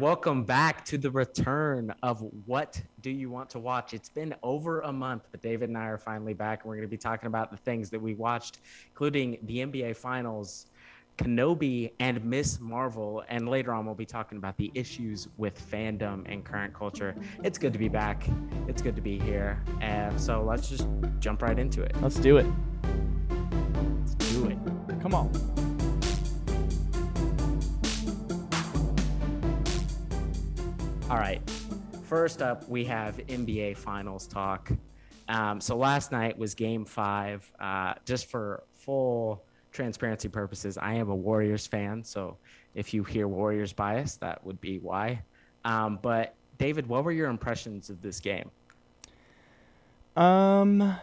[0.00, 3.92] welcome back to the return of What Do You Want to Watch?
[3.92, 6.88] It's been over a month, but David and I are finally back, and we're going
[6.88, 10.68] to be talking about the things that we watched, including the NBA Finals,
[11.18, 12.60] Kenobi, and Ms.
[12.60, 13.22] Marvel.
[13.28, 17.14] And later on, we'll be talking about the issues with fandom and current culture.
[17.44, 18.26] It's good to be back.
[18.68, 19.62] It's good to be here.
[19.82, 20.88] And so let's just
[21.18, 21.94] jump right into it.
[22.00, 22.46] Let's do it.
[23.98, 24.56] Let's do it.
[25.02, 25.59] Come on.
[31.10, 31.42] All right.
[32.04, 34.70] First up, we have NBA Finals talk.
[35.28, 37.50] Um, so last night was Game Five.
[37.58, 42.04] Uh, just for full transparency purposes, I am a Warriors fan.
[42.04, 42.36] So
[42.76, 45.20] if you hear Warriors bias, that would be why.
[45.64, 48.48] Um, but David, what were your impressions of this game?
[50.16, 50.94] Um,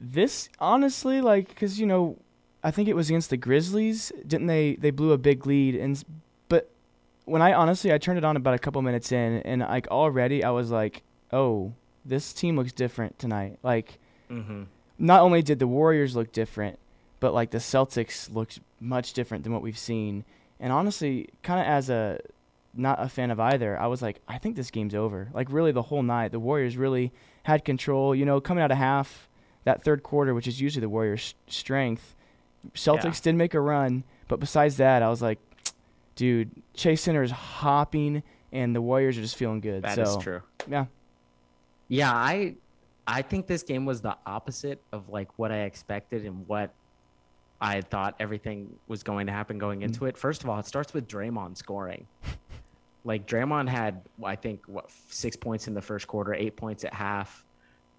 [0.00, 2.18] this honestly, like, because you know,
[2.64, 4.74] I think it was against the Grizzlies, didn't they?
[4.74, 6.02] They blew a big lead, and
[7.30, 10.44] when I honestly, I turned it on about a couple minutes in, and like already,
[10.44, 11.02] I was like,
[11.32, 11.72] oh,
[12.04, 13.58] this team looks different tonight.
[13.62, 13.98] Like,
[14.30, 14.62] Mm-hmm.
[14.98, 16.78] not only did the Warriors look different,
[17.18, 20.24] but like the Celtics looked much different than what we've seen.
[20.60, 22.20] And honestly, kind of as a
[22.74, 25.28] not a fan of either, I was like, I think this game's over.
[25.34, 28.14] Like really, the whole night, the Warriors really had control.
[28.14, 29.28] You know, coming out of half,
[29.64, 32.14] that third quarter, which is usually the Warriors' strength,
[32.74, 33.20] Celtics Yeah.
[33.24, 35.38] did make a run, but besides that, I was like,
[36.20, 39.84] dude, Chase Center is hopping, and the Warriors are just feeling good.
[39.84, 40.42] That so is true.
[40.68, 40.84] yeah,
[41.88, 42.56] Yeah, I
[43.06, 46.74] I think this game was the opposite of like what I expected and what
[47.58, 50.08] I thought everything was going to happen going into mm.
[50.10, 50.18] it.
[50.18, 52.06] First of all, it starts with Draymond scoring.
[53.04, 56.92] like Draymond had I think what 6 points in the first quarter, 8 points at
[56.92, 57.46] half,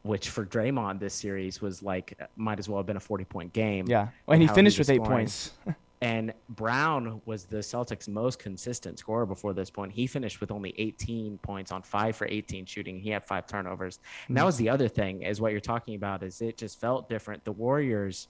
[0.03, 3.51] which for Draymond this series was like might as well have been a 40 point
[3.51, 3.87] game.
[3.87, 4.01] yeah.
[4.01, 5.17] and And he how he finished was with eight scoring.
[5.21, 5.53] points.
[6.01, 9.91] And Brown was the Celtics' most consistent scorer before this point.
[9.91, 12.99] He finished with only 18 points on five for 18 shooting.
[12.99, 13.99] He had five turnovers.
[14.27, 14.47] And that mm-hmm.
[14.47, 17.45] was the other thing, is what you're talking about, is it just felt different.
[17.45, 18.29] The Warriors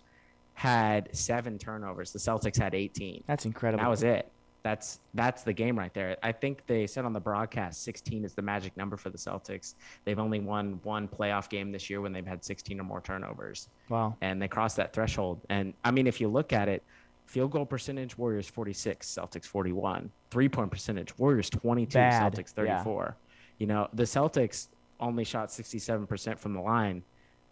[0.53, 2.12] had seven turnovers.
[2.12, 3.23] The Celtics had 18.
[3.25, 3.84] That's And incredible.
[3.84, 4.29] that was it.
[4.63, 6.17] That's that's the game right there.
[6.22, 9.73] I think they said on the broadcast 16 is the magic number for the Celtics.
[10.06, 13.69] They've only won one playoff game this year when they've had 16 or more turnovers
[13.90, 14.16] wow.
[14.22, 15.41] and they crossed that threshold.
[15.50, 16.84] And I mean, if you look at it,
[17.31, 20.12] field goal percentage, Warriors 46, Celtics 41.
[20.30, 22.84] Three point percentage, Warriors 22, Bad, Celtics yeah.
[22.84, 23.16] 34.
[23.58, 24.68] You know, the Celtics
[25.00, 27.02] only shot 67% from the line,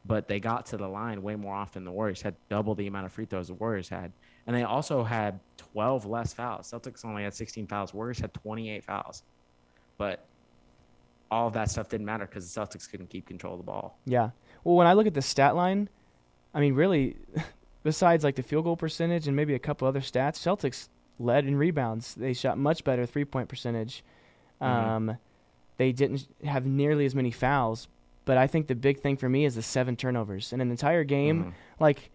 [0.06, 1.85] but they got to the line way more often.
[1.85, 4.12] The Warriors had double the amount of free throws the Warriors had.
[4.47, 6.69] And they also had 12 less fouls.
[6.69, 7.94] Celtics only had 16 fouls.
[7.94, 9.23] Warriors had 28 fouls.
[9.97, 10.25] But
[11.31, 13.97] all of that stuff didn't matter because the Celtics couldn't keep control of the ball.
[14.06, 14.31] Yeah.
[14.66, 15.88] Well, when I look at the stat line,
[16.53, 17.16] I mean, really,
[17.89, 20.89] besides like the field goal percentage and maybe a couple other stats, Celtics
[21.19, 22.13] led in rebounds.
[22.16, 24.03] They shot much better three point percentage.
[24.61, 24.66] Mhm.
[24.67, 25.17] Um,
[25.77, 27.88] they didn't have nearly as many fouls.
[28.25, 31.03] But I think the big thing for me is the seven turnovers in an entire
[31.03, 31.38] game.
[31.45, 31.53] Mhm.
[31.79, 32.11] Like,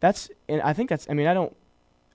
[0.00, 1.06] that's and I think that's.
[1.10, 1.54] I mean, I don't.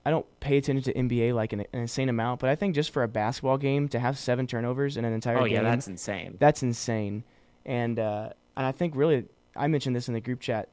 [0.04, 2.90] I don't pay attention to NBA like an, an insane amount, but I think just
[2.90, 5.86] for a basketball game to have seven turnovers in an entire Oh, game, yeah, that's
[5.88, 6.36] insane.
[6.40, 7.22] that's insane.
[7.66, 10.68] And uh, and I think really I mentioned this in the group chat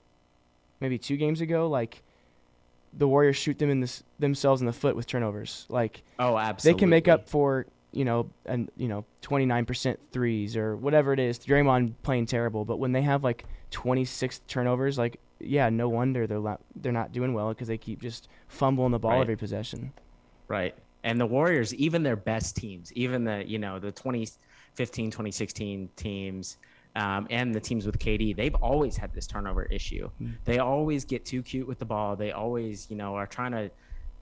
[0.80, 1.68] maybe two games ago.
[1.68, 2.02] Like
[2.94, 5.66] the Warriors shoot them in this themselves in the foot with turnovers.
[5.70, 6.78] Like Oh, absolutely.
[6.78, 11.20] they can make up for you know and you know 29% threes or whatever it
[11.20, 11.40] is.
[11.40, 16.40] Draymond playing terrible, but when they have like 26 turnovers, like yeah, no wonder they're
[16.40, 19.22] not they're not doing well because they keep just fumbling the ball Right.
[19.22, 19.92] every possession.
[20.48, 20.74] Right.
[21.04, 26.58] And the Warriors, even their best teams, even the, you know, the 2015, 2016 teams,
[26.98, 30.10] um, and the teams with KD, they've always had this turnover issue.
[30.20, 30.34] Mm.
[30.46, 32.16] They always get too cute with the ball.
[32.16, 33.70] They always, you know, are trying to.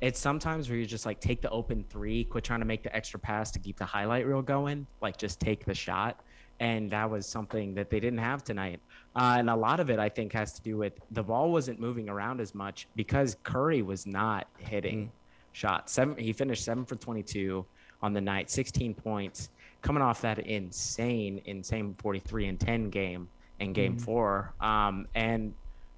[0.01, 2.93] It's sometimes where you just like take the open three, quit trying to make the
[2.93, 4.85] extra pass to keep the highlight reel going.
[5.01, 6.19] Like just take the shot.
[6.59, 8.81] And that was something that they didn't have tonight.
[9.15, 11.79] Uh, and a lot of it, I think, has to do with the ball wasn't
[11.79, 15.11] moving around as much because Curry was not hitting
[15.53, 15.93] shots.
[15.93, 17.65] Seven, he finished seven for 22
[18.01, 19.49] on the night, 16 points,
[19.85, 23.29] coming off that insane, insane 43 and 10 game
[23.59, 24.51] in game four.
[24.59, 25.53] Um, and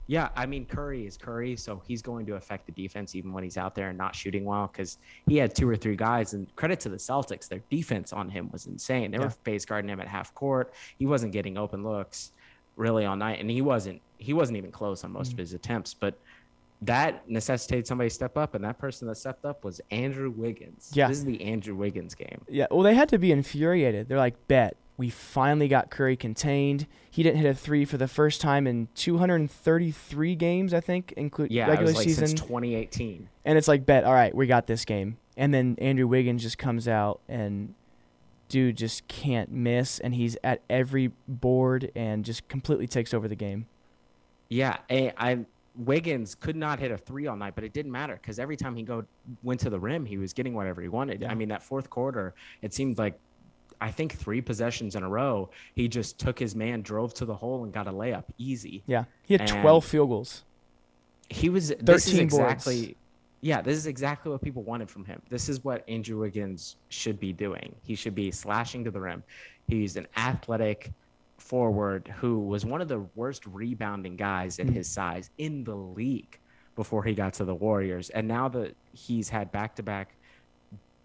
[0.07, 3.45] yeah, I mean, Curry is Curry, so he's going to affect the defense even when
[3.45, 4.97] he's out there and not shooting well because
[5.27, 6.33] he had two or three guys.
[6.33, 9.09] And credit to the Celtics, their defense on him was insane.
[9.11, 9.23] They Yeah.
[9.23, 10.73] were face guarding him at half court.
[10.99, 12.33] He wasn't getting open looks
[12.75, 14.01] really all night, and he wasn't.
[14.17, 16.19] He wasn't even close on most of his attempts, but
[16.83, 20.91] that necessitated somebody to step up, and that person that stepped up was Andrew Wiggins.
[20.93, 21.07] Yeah.
[21.07, 22.41] This is the Andrew Wiggins game.
[22.47, 24.07] Yeah, well, they had to be infuriated.
[24.09, 26.87] They're like, bet we finally got Curry contained.
[27.11, 31.51] He didn't hit a three for the first time in 233 games, I think, include
[31.51, 32.27] Yeah, it regular was like season.
[32.27, 33.29] since 2018.
[33.45, 35.17] and it's like, bet, all right, we got this game.
[35.35, 37.75] and then Andrew Wiggins just comes out and
[38.49, 43.35] dude just can't miss, and he's at every board and just completely takes over the
[43.35, 43.67] game.
[44.49, 45.45] Yeah, I, I
[45.77, 48.75] Wiggins could not hit a three all night, but it didn't matter because every time
[48.75, 49.03] he go
[49.43, 51.21] went to the rim, he was getting whatever he wanted.
[51.21, 51.31] Yeah.
[51.31, 53.17] I mean, that fourth quarter, it seemed like
[53.79, 57.35] I think three possessions in a row, he just took his man, drove to the
[57.35, 58.81] hole, and got a layup easy.
[58.87, 60.43] Yeah, he had And- 12 field goals.
[61.29, 61.69] He was.
[61.79, 62.53] This is 13 boards.
[62.53, 62.97] exactly.
[63.41, 65.21] Yeah, this is exactly what people wanted from him.
[65.29, 67.75] This is what Andrew Wiggins should be doing.
[67.83, 69.23] He should be slashing to the rim.
[69.67, 70.91] He's an athletic
[71.47, 74.73] forward who was one of the worst rebounding guys at Mm.
[74.73, 76.37] his size in the league
[76.75, 78.09] before he got to the Warriors.
[78.11, 80.15] And now that he's had back to back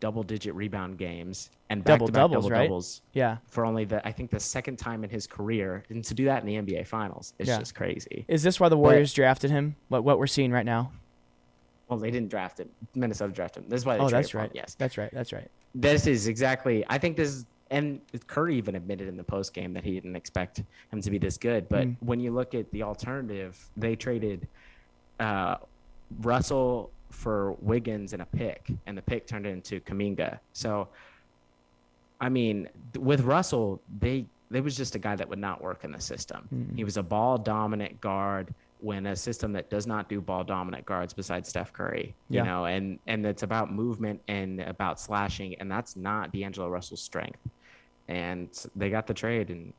[0.01, 2.65] double digit rebound games and back to Double-doubles, double right?
[2.65, 3.37] doubles Yeah.
[3.47, 5.85] for only the I think the second time in his career.
[5.91, 7.59] And to do that in the NBA finals is Yeah.
[7.61, 8.25] just crazy.
[8.27, 9.77] Is this why the Warriors drafted him?
[9.89, 10.91] What what we're seeing right now?
[11.89, 12.69] Well, they didn't draft him.
[12.95, 13.69] Minnesota drafted him.
[13.71, 14.53] This is why they Oh, that's for him, right.
[14.55, 14.75] Yes.
[14.75, 15.11] That's right.
[15.13, 15.49] That's right.
[15.75, 16.85] This is exactly.
[16.89, 20.15] I think this is, and Curry even admitted in the post game that he didn't
[20.15, 21.69] expect him to be this good.
[21.69, 21.97] But Mm.
[22.01, 24.47] when you look at the alternative, they traded
[25.19, 25.57] uh,
[26.21, 30.39] Russell for Wiggins and a pick, and the pick turned into Kuminga.
[30.53, 30.89] So,
[32.21, 35.93] I mean, with Russell, they there was just a guy that would not work in
[35.93, 36.47] the system.
[36.55, 36.77] Mm.
[36.77, 40.85] He was a ball dominant guard when a system that does not do ball dominant
[40.85, 42.15] guards besides Steph Curry.
[42.29, 42.43] You Yeah.
[42.45, 47.39] know, and and it's about movement and about slashing, and that's not D'Angelo Russell's strength.
[48.13, 49.73] And they got the trade, and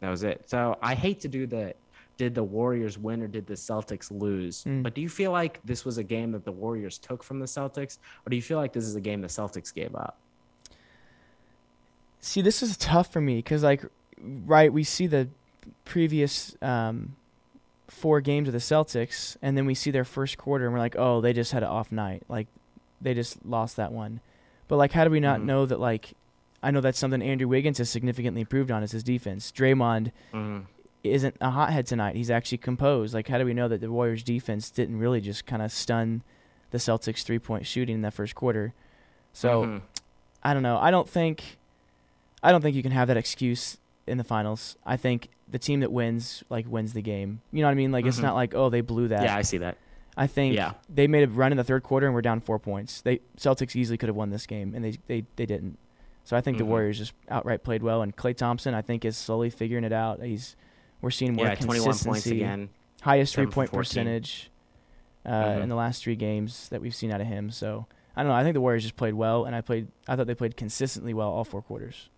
[0.00, 0.48] that was it.
[0.48, 1.74] So I hate to do the
[2.18, 4.64] did the Warriors win or did the Celtics lose?
[4.64, 4.82] Mm.
[4.82, 7.46] But do you feel like this was a game that the Warriors took from the
[7.46, 10.18] Celtics, or do you feel like this is a game the Celtics gave up?
[12.20, 13.84] See, this is tough for me because, like,
[14.20, 15.28] right, we see the
[15.84, 17.14] previous um,
[17.86, 20.96] four games of the Celtics, and then we see their first quarter, and we're like,
[20.98, 22.24] oh, they just had an off night.
[22.28, 22.48] Like,
[23.00, 24.20] they just lost that one.
[24.66, 25.44] But, like, how do we not Mhm.
[25.44, 26.14] know that, like,
[26.62, 29.52] I know that's something Andrew Wiggins has significantly improved on is his defense.
[29.52, 30.64] Draymond Mm.
[31.04, 32.16] isn't a hothead tonight.
[32.16, 33.14] He's actually composed.
[33.14, 36.22] Like, how do we know that the Warriors' defense didn't really just kind of stun
[36.70, 38.74] the Celtics' three point shooting in that first quarter?
[39.32, 39.82] So, Mhm.
[40.42, 40.78] I don't know.
[40.78, 41.56] I don't think
[42.42, 44.76] I don't think you can have that excuse in the finals.
[44.86, 47.40] I think the team that wins like wins the game.
[47.52, 47.90] You know what I mean?
[47.92, 48.22] Like it's Mhm.
[48.22, 49.22] not like oh they blew that.
[49.24, 49.76] yeah, I see that.
[50.16, 50.72] I think Yeah.
[50.88, 53.00] they made a run in the third quarter and we're down four points.
[53.00, 55.78] They Celtics easily could have won this game and they they, they didn't.
[56.28, 56.68] So I think the Mhm.
[56.68, 60.22] Warriors just outright played well and Klay Thompson I think is slowly figuring it out.
[60.22, 60.56] He's
[61.00, 62.68] we're seeing more Yeah, 21 points consistency, again.
[63.00, 63.78] highest three point 14.
[64.04, 64.50] percentage
[65.24, 65.62] uh, Mhm.
[65.62, 67.50] in the last three games that we've seen out of him.
[67.50, 68.36] So I don't know.
[68.36, 69.88] I think the Warriors just played well, and I played.
[70.06, 72.10] I thought they played consistently well all four quarters.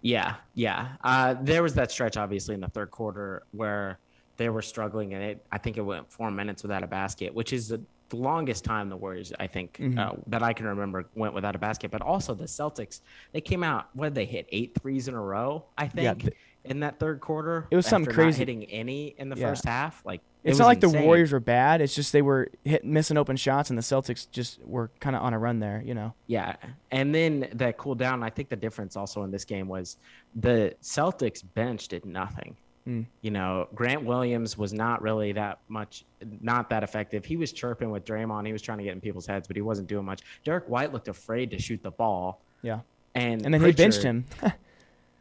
[0.00, 0.96] Yeah, yeah.
[1.02, 3.98] Uh, there was that stretch, obviously, in the third quarter where
[4.38, 5.44] they were struggling, and it.
[5.52, 7.82] I think it went four minutes without a basket, which is the,
[8.14, 9.98] the longest time the Warriors, I think, Mhm.
[9.98, 11.90] uh, that I can remember, went without a basket.
[11.90, 13.00] But also the Celtics,
[13.32, 13.88] they came out.
[13.94, 14.46] What did they hit?
[14.50, 16.34] Eight threes in a row, I Yeah, think, th-
[16.64, 17.66] in that third quarter.
[17.70, 18.38] It was something crazy.
[18.38, 19.48] hitting any in the Yeah.
[19.48, 20.04] first half.
[20.06, 21.00] Like it It's not like insane.
[21.00, 21.80] the Warriors were bad.
[21.80, 25.22] It's just they were hit missing open shots, and the Celtics just were kind of
[25.22, 25.82] on a run there.
[25.84, 26.14] You know.
[26.26, 26.56] Yeah,
[26.90, 28.22] and then that cooled down.
[28.22, 29.96] I think the difference also in this game was
[30.36, 32.56] the Celtics bench did nothing.
[32.88, 33.06] Mm.
[33.22, 36.04] You know, Grant Williams was not really that much,
[36.40, 37.24] not that effective.
[37.24, 38.46] He was chirping with Draymond.
[38.46, 40.20] He was trying to get in people's heads, but he wasn't doing much.
[40.44, 42.42] Derrick White looked afraid to shoot the ball.
[42.62, 42.80] Yeah.
[43.14, 44.24] and And then they benched him.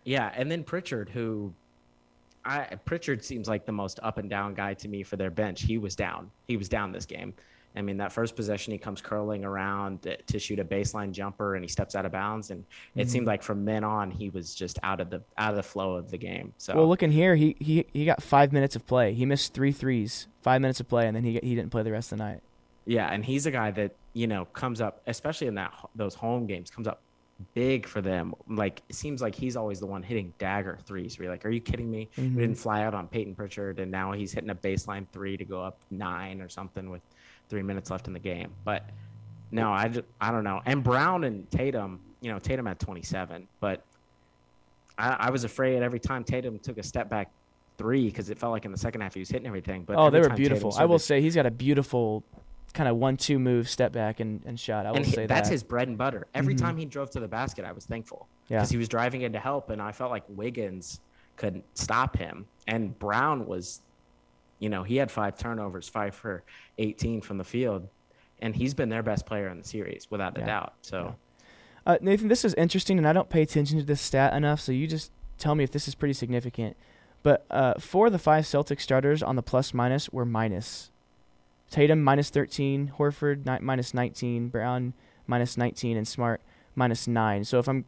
[0.06, 1.54] Yeah, and then Pritchard, who
[2.46, 5.62] I Pritchard seems like the most up and down guy to me for their bench.
[5.62, 6.30] He was down.
[6.48, 7.34] He was down this game.
[7.76, 11.56] I mean, that first possession, he comes curling around to- to shoot a baseline jumper,
[11.56, 12.52] and he steps out of bounds.
[12.52, 12.64] And
[12.96, 13.10] it Mhm.
[13.10, 15.96] seemed like from then on, he was just out of the out of the flow
[15.96, 16.54] of the game.
[16.58, 19.14] So Well, looking here, he, he he got five minutes of play.
[19.14, 21.92] He missed three threes, five minutes of play, and then he he didn't play the
[21.92, 22.42] rest of the night.
[22.86, 26.46] Yeah, and he's a guy that you know comes up, especially in that those home
[26.46, 27.02] games, comes up
[27.56, 28.36] big for them.
[28.48, 31.18] Like it seems like he's always the one hitting dagger threes.
[31.18, 32.08] You're like, are you kidding me?
[32.18, 32.36] Mhm.
[32.36, 35.44] We didn't fly out on Peyton Pritchard, and now he's hitting a baseline three to
[35.44, 37.02] go up nine or something with
[37.50, 38.52] three minutes left in the game.
[38.64, 38.90] But
[39.52, 40.62] no, I just, I don't know.
[40.66, 43.84] And Brown and Tatum, you know, Tatum had 27, but
[44.98, 47.30] I, I was afraid every time Tatum took a step back
[47.78, 49.84] three because it felt like in the second half he was hitting everything.
[49.84, 50.74] But oh, they were beautiful.
[50.78, 52.24] I will say he's got a beautiful
[52.74, 54.86] kind of one-two move, step back and, and shot.
[54.88, 55.54] I will and say that's that.
[55.54, 56.26] his bread and butter.
[56.34, 56.60] Every Mhm.
[56.60, 58.58] time he drove to the basket, I was thankful Yeah.
[58.58, 61.00] because he was driving in to help, and I felt like Wiggins
[61.36, 62.48] couldn't stop him.
[62.68, 63.82] And Brown was,
[64.64, 66.42] you know, he had five turnovers, five for
[66.78, 67.86] 18 from the field,
[68.40, 70.46] and he's been their best player in the series without a Yeah.
[70.46, 70.74] doubt.
[70.82, 71.16] So
[71.86, 74.72] Uh, Nathan, this is interesting, and I don't pay attention to this stat enough, so
[74.72, 76.78] you just tell me if this is pretty significant.
[77.24, 80.92] But uh, four of the five Celtic starters on the plus minus were minus.
[81.70, 84.94] Tatum minus 13, Horford ni- minus 19, Brown
[85.28, 86.40] minus 19 and Smart
[86.74, 87.44] minus 9.
[87.44, 87.84] So if I'm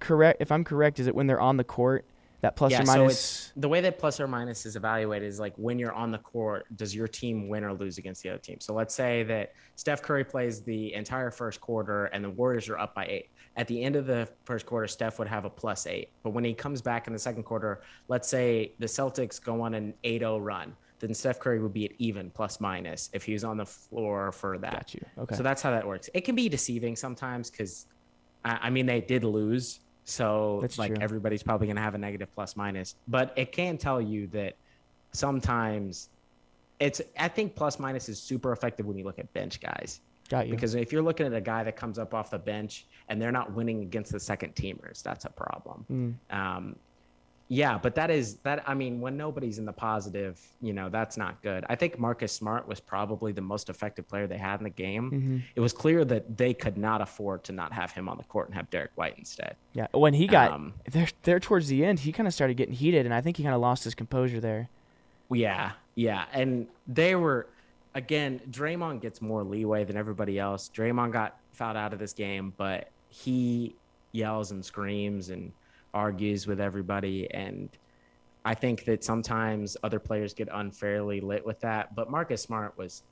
[0.00, 2.04] correct if I'm correct is it when they're on the court
[2.42, 5.28] that plus yeah, or so minus it's the way that plus or minus is evaluated
[5.28, 8.30] is like when you're on the court, does your team win or lose against the
[8.30, 8.58] other team?
[8.60, 12.78] So let's say that Steph Curry plays the entire first quarter and the Warriors are
[12.78, 13.30] up by eight.
[13.56, 16.10] At the end of the first quarter, Steph would have a plus eight.
[16.24, 19.74] But when he comes back in the second quarter, let's say the Celtics go on
[19.74, 23.34] an 8 0 run, then Steph Curry would be at even plus minus if he
[23.34, 24.72] was on the floor for that.
[24.72, 25.04] Got you.
[25.18, 25.36] Okay.
[25.36, 26.10] So that's how that works.
[26.12, 27.86] It can be deceiving sometimes because,
[28.44, 29.80] I, I mean, they did lose.
[30.04, 31.02] So That's like true.
[31.02, 34.56] everybody's probably going to have a negative plus minus, but it can tell you that
[35.12, 36.08] sometimes
[36.80, 40.00] it's, I think plus minus is super effective when you look at bench guys.
[40.28, 40.54] Got you.
[40.54, 43.32] Because if you're looking at a guy that comes up off the bench and they're
[43.32, 46.18] not winning against the second teamers, that's a problem.
[46.32, 46.36] Mm.
[46.36, 46.76] Um,
[47.54, 48.64] yeah, but that is that.
[48.66, 51.66] I mean, when nobody's in the positive, you know, that's not good.
[51.68, 55.10] I think Marcus Smart was probably the most effective player they had in the game.
[55.10, 58.24] hmm It was clear that they could not afford to not have him on the
[58.24, 59.56] court and have Derrick White instead.
[59.74, 59.86] Yeah.
[59.92, 63.04] When he got Um, there, there towards the end, he kind of started getting heated,
[63.04, 64.70] and I think he kind of lost his composure there.
[65.30, 67.48] Yeah, yeah, and they were
[67.94, 68.40] again.
[68.50, 70.70] Draymond gets more leeway than everybody else.
[70.74, 73.74] Draymond got fouled out of this game, but he
[74.12, 75.52] yells and screams and
[76.02, 77.68] argues with everybody, and
[78.44, 81.94] I think that sometimes other players get unfairly lit with that.
[81.94, 83.02] But Marcus Smart was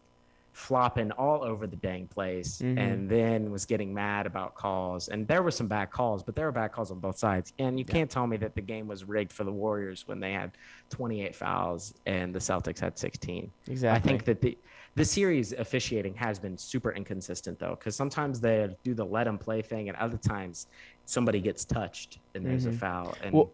[0.53, 2.77] flopping all over the dang place Mhm.
[2.77, 6.45] and then was getting mad about calls and there were some bad calls but there
[6.47, 7.93] were bad calls on both sides and you Yeah.
[7.95, 10.51] can't tell me that the game was rigged for the warriors when they had
[10.89, 13.97] 28 fouls and the celtics had 16 Exactly.
[13.97, 14.59] i think that the
[14.97, 19.39] the series officiating has been super inconsistent though because sometimes they do the let them
[19.39, 20.67] play thing and other times
[21.05, 22.71] somebody gets touched and there's Mhm.
[22.71, 23.51] a foul and Well,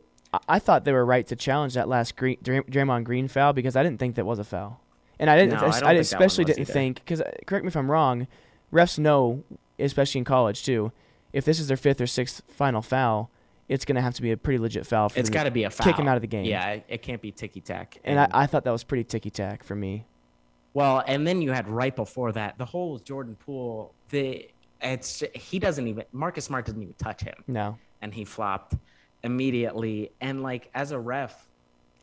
[0.48, 3.76] I- thought they were right to challenge that last Green, Dray- Draymond Green foul because
[3.76, 4.80] I didn't think that was a foul,
[5.18, 5.54] and I didn't.
[5.60, 6.72] No, I I especially didn't either.
[6.72, 8.26] think because correct me if I'm wrong.
[8.72, 9.44] Refs know,
[9.78, 10.90] especially in college too,
[11.32, 13.30] if this is their fifth or sixth final foul,
[13.68, 15.50] it's going to have to be a pretty legit foul for it's them got to
[15.50, 16.44] be a foul kick him out of the game.
[16.44, 19.30] yeah it, it can't be ticky tack And I, I thought that was pretty ticky
[19.30, 20.06] tack for me.
[20.76, 23.94] Well, and then you had right before that the whole Jordan Poole.
[24.10, 24.46] The
[24.82, 27.78] it's he doesn't even Marcus Smart doesn't even touch him, No.
[28.02, 28.74] and he flopped
[29.24, 30.12] immediately.
[30.20, 31.48] And like as a ref,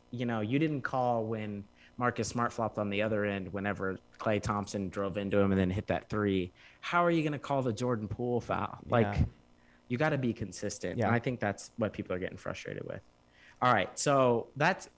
[0.10, 1.64] you know, you didn't call when
[1.98, 3.54] Marcus Smart flopped on the other end.
[3.54, 6.52] Whenever Klay Thompson drove into him and then hit that three,
[6.82, 8.80] how are you going to call the Jordan Poole foul?
[8.90, 9.26] Like Yeah.
[9.88, 10.98] you got to be consistent.
[10.98, 11.06] Yeah.
[11.06, 13.02] And I think that's what people are getting frustrated with.
[13.62, 14.90] All right, so that's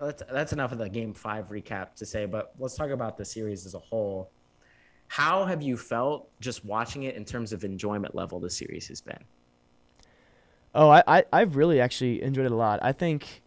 [0.00, 3.24] that's that's enough of the game five recap to say, but let's talk about the
[3.24, 4.30] series as a whole.
[5.08, 9.00] How have you felt just watching it in terms of enjoyment level the series has
[9.00, 9.22] been?
[10.74, 12.80] Oh, I, I I've really actually enjoyed it a lot.
[12.82, 13.42] I think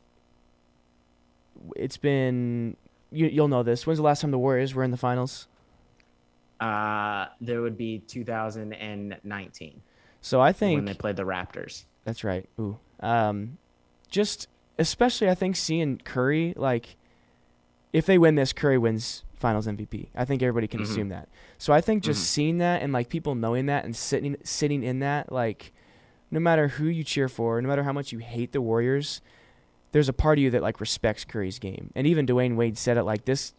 [1.76, 2.76] it's been
[3.12, 3.86] you you'll know this.
[3.86, 5.48] When's the last time the Warriors were in the finals?
[6.60, 9.82] Uh, there would be 2019
[10.20, 11.86] So I think when they played the Raptors.
[12.04, 12.50] That's right.
[12.60, 12.78] Ooh.
[13.00, 13.58] Um,
[14.10, 14.48] just
[14.80, 16.96] especially I think seeing Curry like,
[17.94, 20.10] if they win this, Curry wins Finals MVP.
[20.16, 20.84] I think everybody can Mhm.
[20.84, 21.30] assume that.
[21.58, 22.26] So I think just Mhm.
[22.26, 25.72] seeing that and like people knowing that and sitting sitting in that like,
[26.32, 29.22] no matter who you cheer for, no matter how much you hate the Warriors,
[29.92, 31.92] there's a part of you that like respects Curry's game.
[31.96, 33.54] And even Dwyane Wade said it like this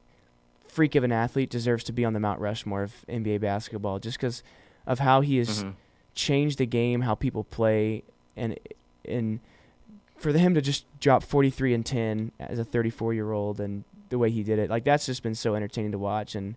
[0.68, 4.18] freak of an athlete deserves to be on the Mount Rushmore of NBA basketball just
[4.18, 4.42] because
[4.86, 5.74] of how he has Mhm.
[6.14, 8.02] change the game, how people play,
[8.36, 8.58] and
[9.08, 9.40] and
[10.20, 14.18] for him to just drop 43 and 10 as a 34 year old and the
[14.18, 16.34] way he did it, like that's just been so entertaining to watch.
[16.34, 16.56] And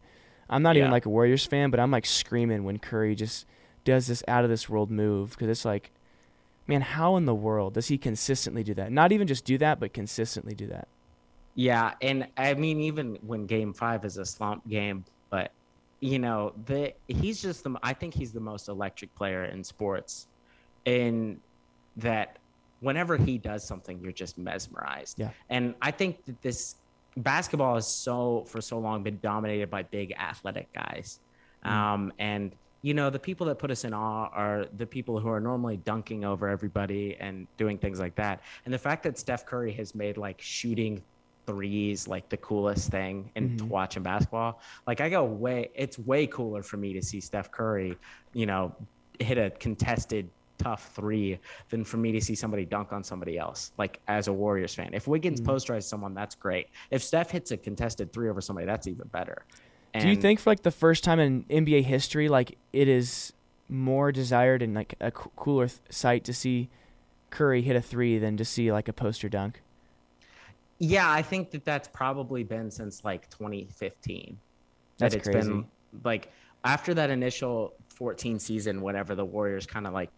[0.50, 3.46] I'm not even like a Warriors fan, but I'm like screaming when Curry just
[3.86, 5.92] does this out of this world move because it's like,
[6.68, 8.92] man, how in the world does he consistently do that?
[8.92, 10.88] Not even just do that, but consistently do that.
[11.56, 15.52] Yeah, and I mean, even when Game Five is a slump game, but
[16.00, 17.78] you know, the he's just the.
[17.84, 20.28] I think he's the most electric player in sports,
[20.86, 21.40] in
[21.98, 22.38] that
[22.84, 25.20] whenever he does something, you're just mesmerized.
[25.20, 25.32] Yeah.
[25.50, 26.76] and I think that this
[27.18, 31.20] basketball has so for so long been dominated by big athletic guys,
[31.66, 31.70] Mm.
[31.72, 35.30] um, and you know the people that put us in awe are the people who
[35.30, 38.42] are normally dunking over everybody and doing things like that.
[38.66, 41.02] And the fact that Steph Curry has made like shooting
[41.46, 43.68] threes like the coolest thing in to Mhm.
[43.70, 44.60] watching basketball.
[44.88, 47.98] Like I go way it's way cooler for me to see Steph Curry,
[48.34, 48.74] you know,
[49.20, 50.30] hit a contested
[50.64, 51.38] tough three
[51.70, 53.72] than for me to see somebody dunk on somebody else.
[53.78, 54.94] Like as a Warriors fan.
[54.94, 55.46] If Wiggins Mhm.
[55.46, 56.68] posterizes someone, that's great.
[56.90, 59.44] If Steph hits a contested three over somebody, that's even better.
[60.00, 63.34] Do you think for like the first time in NBA history, like it is
[63.70, 66.70] more desired and like a cooler th- sight to see
[67.30, 69.62] Curry hit a three than to see like a poster dunk?
[70.80, 74.40] Yeah, I think that that's probably been since like 2015.
[74.98, 75.48] That's that it's crazy.
[75.48, 75.66] been
[76.04, 76.32] like
[76.64, 80.10] after that initial 14 season, whenever the Warriors kind of like,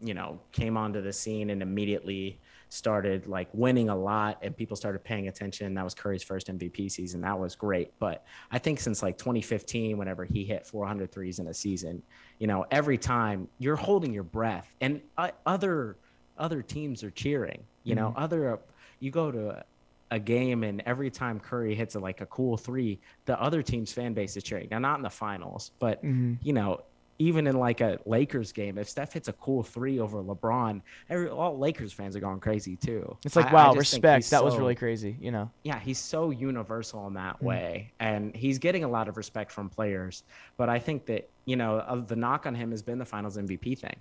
[0.00, 4.76] you know, came onto the scene and immediately started like winning a lot and people
[4.76, 5.72] started paying attention.
[5.74, 7.20] That was Curry's first MVP season.
[7.20, 7.92] That was great.
[7.98, 12.02] But I think since like 2015, whenever he hit 400 threes in a season,
[12.38, 15.96] you know, every time you're holding your breath and uh, other
[16.38, 17.64] other teams are cheering.
[17.84, 18.22] You know, Mhm.
[18.22, 18.58] other
[19.00, 19.64] you go to a,
[20.10, 23.92] a game and every time Curry hits a, like a cool three, the other team's
[23.92, 24.68] fan base is cheering.
[24.70, 26.38] Now, not in the finals, but Mhm.
[26.42, 26.82] you know,
[27.18, 31.28] even in like a Lakers game, if Steph hits a cool three over LeBron, every,
[31.28, 33.16] all Lakers fans are going crazy too.
[33.24, 34.30] It's like I- I wow, just respect.
[34.30, 35.16] That was really crazy.
[35.20, 35.50] You know.
[35.64, 37.42] yeah, he's so universal in that Mm.
[37.42, 40.24] way, and he's getting a lot of respect from players.
[40.56, 43.36] But I think that you know uh, the knock on him has been the Finals
[43.38, 43.96] MVP thing,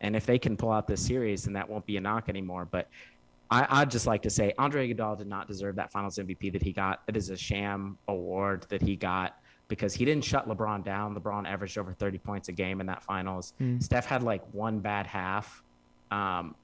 [0.00, 2.66] and if they can pull out this series, then that won't be a knock anymore.
[2.70, 2.88] But
[3.50, 6.62] I, I'd just like to say Andre Iguodala did not deserve that Finals MVP that
[6.62, 7.02] he got.
[7.08, 9.36] It is a sham award that he got
[9.68, 11.14] because he didn't shut LeBron down.
[11.14, 13.52] LeBron averaged over 30 points a game in that Finals.
[13.60, 13.82] Mm.
[13.82, 15.62] Steph had like one bad half.
[16.10, 16.54] Um,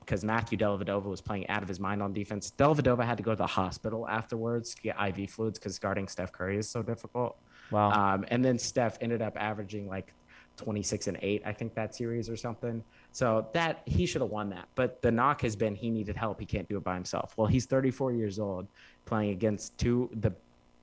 [0.00, 2.52] because Matthew Dellavedova was playing out of his mind on defense.
[2.58, 6.32] Dellavedova had to go to the hospital afterwards to get IV fluids because guarding Steph
[6.32, 7.36] Curry is so difficult.
[7.70, 7.92] Wow.
[7.92, 10.12] Um, and then Steph ended up averaging like
[10.56, 12.82] 26 and 8, I think, that series or something.
[13.12, 14.68] So that he should have won that.
[14.74, 16.40] But the knock has been he needed help.
[16.40, 17.34] He can't do it by himself.
[17.36, 18.66] Well, he's 34 years old
[19.04, 20.32] playing against two the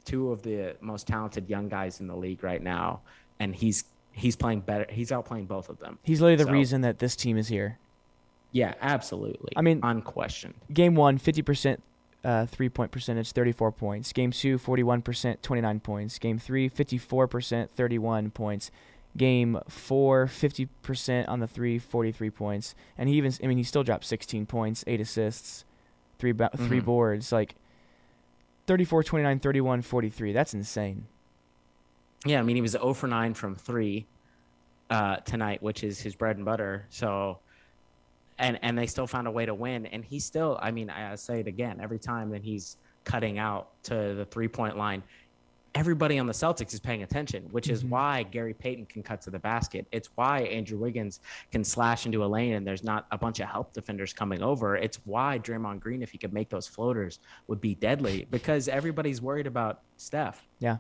[0.10, 3.02] two of the most talented young guys in the league right now.
[3.40, 4.86] And he's he's playing better.
[4.90, 5.98] He's outplaying both of them.
[6.04, 7.78] He's literally the so- reason that this team is here.
[8.52, 9.54] Yeah, absolutely.
[9.56, 10.56] I mean- unquestioned.
[10.74, 11.78] Game one, 50%
[12.24, 14.12] uh, three point percentage, 34 points.
[14.12, 16.20] Game two, 41%, 29 points.
[16.20, 18.72] Game three, 54%, 31 points.
[19.18, 22.76] Game four, 50% on the three, 43 points.
[22.98, 25.64] And he even, I mean, he still dropped 16 points, eight assists,
[26.18, 27.32] three, ba- three boards.
[27.32, 27.56] Like
[28.70, 30.32] 34, 29, 31, 43.
[30.32, 31.08] That's insane.
[32.24, 34.06] Yeah, I mean he was 0 for 9 from 3
[34.92, 36.86] uh, tonight, which is his bread and butter.
[36.92, 37.40] So
[38.38, 41.16] and and they still found a way to win and he still I mean I
[41.16, 45.02] say it again, every time that he's cutting out to the three-point line,
[45.80, 47.90] everybody on the Celtics is paying attention, which is Mhm.
[47.90, 49.88] why Gary Payton can cut to the basket.
[49.94, 53.48] It's why Andrew Wiggins can slash into a lane and there's not a bunch of
[53.48, 54.76] help defenders coming over.
[54.76, 59.22] It's why Draymond Green if he could make those floaters would be deadly because everybody's
[59.22, 60.46] worried about Steph.
[60.60, 60.80] Yeah.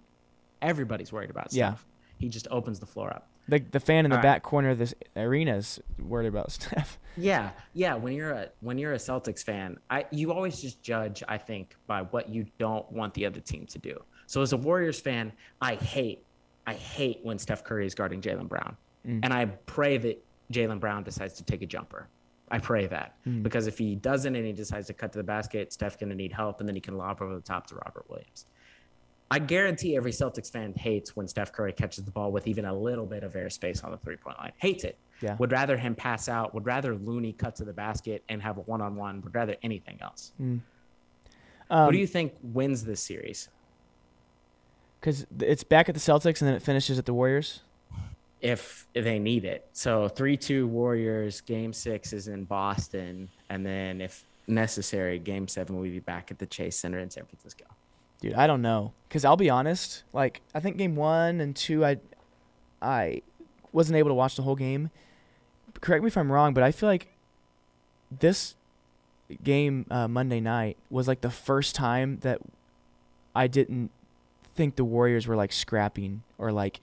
[0.62, 1.86] Everybody's worried about Steph.
[1.88, 2.16] Yeah.
[2.18, 3.30] He just opens the floor up.
[3.48, 4.24] The, the fan in the All right.
[4.36, 7.00] back corner of this arena is worried about Steph.
[7.18, 7.96] Yeah, yeah.
[7.96, 11.76] When you're a when you're a Celtics fan, I you always just judge, I think,
[11.88, 14.00] by what you don't want the other team to do.
[14.30, 16.24] So as a Warriors fan, I hate
[16.68, 19.22] I hate when Steph Curry is guarding Jaylen Brown, Mm.
[19.24, 22.08] and I pray that Jaylen Brown decides to take a jumper.
[22.52, 23.42] I pray that Mm.
[23.42, 26.32] because if he doesn't and he decides to cut to the basket, Steph's gonna need
[26.32, 28.46] help, and then he can lob over the top to Robert Williams.
[29.32, 32.74] I guarantee every Celtics fan hates when Steph Curry catches the ball with even a
[32.74, 34.52] little bit of airspace on the three point line.
[34.58, 35.38] Hates it Yeah.
[35.38, 38.62] would rather him pass out, would rather Looney cut to the basket and have a
[38.62, 40.34] one on one, would rather anything else.
[40.40, 40.62] Um,
[41.70, 43.50] what do you think wins this series?
[45.00, 47.62] Because it's back at the Celtics and then it finishes at the Warriors.
[48.42, 49.68] If they need it.
[49.74, 53.30] So 3 2 Warriors, game six is in Boston.
[53.50, 57.26] And then if necessary, game seven will be back at the Chase Center in San
[57.26, 57.66] Francisco.
[58.22, 58.94] Dude, I don't know.
[59.10, 61.98] Cause I'll be honest, like I think game one and two, I,
[62.82, 63.22] I
[63.72, 64.90] wasn't able to watch the whole game.
[65.80, 67.08] Correct me if I'm wrong, but I feel like
[68.12, 68.56] this
[69.44, 72.40] game uh, Monday night was like the first time that
[73.36, 73.92] I didn't
[74.60, 76.82] think the Warriors were like scrapping or like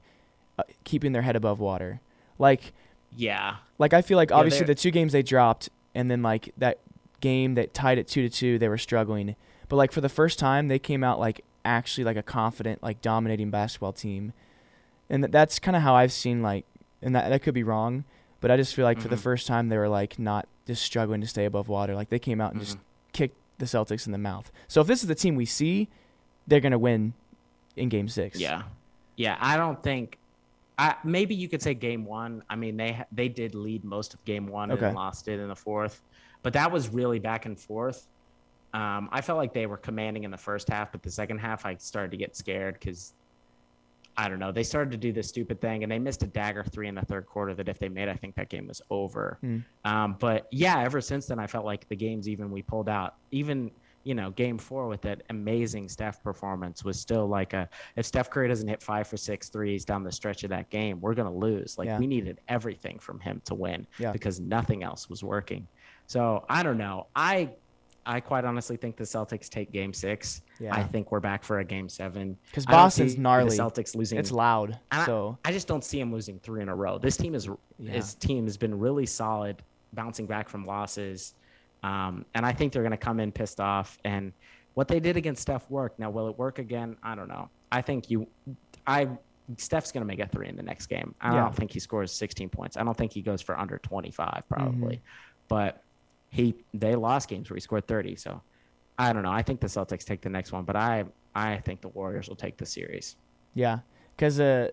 [0.59, 2.01] uh, keeping their head above water.
[2.39, 2.73] Like
[3.15, 3.57] Yeah.
[3.79, 6.79] Like I feel like Yeah, obviously the two games they dropped, and then like that
[7.21, 9.37] game that tied it two to two, they were struggling.
[9.69, 13.03] But like for the first time, they came out like actually like a confident, like
[13.03, 14.33] dominating basketball team,
[15.11, 16.65] and th- that's kind of how I've seen like,
[17.03, 18.05] and that that could be wrong,
[18.41, 19.21] but I just feel like for the Mhm.
[19.29, 21.95] first time they were like not just struggling to stay above water.
[21.95, 22.65] Like they came out and Mhm.
[22.65, 22.79] just
[23.13, 24.51] kicked the Celtics in the mouth.
[24.69, 25.89] So if this is the team we see,
[26.47, 27.13] they're gonna win
[27.77, 28.39] in Game Six.
[28.39, 28.63] Yeah,
[29.17, 29.37] yeah.
[29.41, 30.19] I don't think.
[30.79, 32.43] I, maybe you could say game one.
[32.51, 34.87] I mean, they they did lead most of game one Okay.
[34.87, 36.03] and lost it in the fourth,
[36.43, 38.09] but that was really back and forth.
[38.75, 41.65] Um, I felt like they were commanding in the first half, but the second half,
[41.65, 43.15] I started to get scared because
[44.19, 44.53] I don't know.
[44.53, 47.03] They started to do this stupid thing, and they missed a dagger three in the
[47.03, 47.55] third quarter.
[47.55, 49.39] That if they made, I think that game was over.
[49.41, 49.59] Hmm.
[49.87, 53.15] Um, but yeah, ever since then, I felt like the games even we pulled out,
[53.31, 53.71] even
[54.07, 58.31] you know, game four with that amazing Steph performance was still like a if Steph
[58.31, 61.35] Curry doesn't hit five for six threes down the stretch of that game, we're gonna
[61.35, 61.77] lose.
[61.77, 61.99] Like Yeah.
[61.99, 64.13] we needed everything from him to win Yeah.
[64.13, 65.67] because nothing else was working.
[66.07, 67.09] So I don't know.
[67.17, 67.51] I
[68.09, 70.43] I quite honestly think the Celtics take Game Six.
[70.61, 70.73] Yeah.
[70.73, 72.37] I think we're back for a Game Seven.
[72.49, 73.57] Because Boston's gnarly.
[73.57, 74.17] The Celtics losing.
[74.21, 74.79] It's loud.
[74.93, 76.99] And I- So I just don't see him losing three in a row.
[76.99, 77.49] This team is
[77.81, 77.91] Yeah.
[77.91, 79.61] his team has been really solid,
[79.95, 81.35] bouncing back from losses,
[81.83, 83.99] um, and I think they're going to come in pissed off.
[84.05, 84.33] And
[84.75, 85.99] what they did against Steph worked.
[85.99, 86.97] Now, will it work again?
[87.03, 87.49] I don't know.
[87.73, 88.27] I think you,
[88.87, 89.09] I
[89.57, 91.15] Steph's going to make a three in the next game.
[91.21, 91.43] I Yeah.
[91.43, 92.77] don't think he scores 16 points.
[92.77, 95.03] I don't think he goes for under 25 probably, Mm-hmm.
[95.49, 95.83] but
[96.31, 98.17] he they lost games where he scored 30.
[98.17, 98.43] So
[98.99, 99.31] I don't know.
[99.31, 102.37] I think the Celtics take the next one, but I I think the Warriors will
[102.37, 103.17] take the series.
[103.55, 103.79] yeah,
[104.17, 104.71] because uh,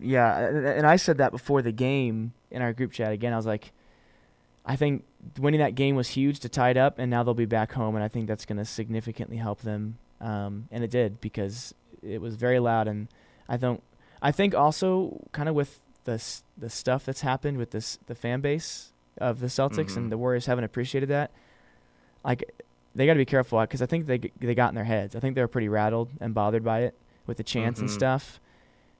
[0.00, 3.12] yeah, and I said that before the game in our group chat.
[3.12, 3.72] Again, I was like,
[4.68, 5.04] I think
[5.40, 7.94] winning that game was huge to tie it up, and now they'll be back home,
[7.96, 9.96] and I think that's going to significantly help them.
[10.20, 13.08] Um, and it did because it was very loud, and
[13.48, 13.82] I don't.
[14.20, 16.22] I think also kind of with the
[16.56, 19.96] the stuff that's happened with this the fan base of the Celtics Mhm.
[19.96, 21.30] and the Warriors haven't appreciated that.
[22.24, 22.50] Like
[22.94, 25.14] they got to be careful because I think they they got in their heads.
[25.16, 26.94] I think they were pretty rattled and bothered by it
[27.26, 27.92] with the chants and Mhm.
[27.94, 28.40] stuff.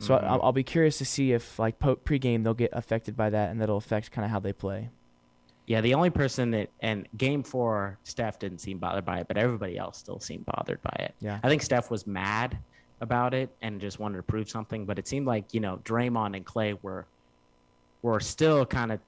[0.01, 0.25] So I, Mhm.
[0.25, 3.51] I'll, I'll be curious to see if like po- pregame they'll get affected by that
[3.51, 4.91] and that'll affect kind of how they play.
[5.69, 9.37] Yeah, the only person that and game four, Steph didn't seem bothered by it, but
[9.37, 11.15] everybody else still seemed bothered by it.
[11.21, 11.41] Yeah.
[11.43, 12.57] I think Steph was mad
[13.03, 16.35] about it and just wanted to prove something, but it seemed like you know Draymond
[16.35, 17.05] and Klay were
[18.01, 19.01] were still kind of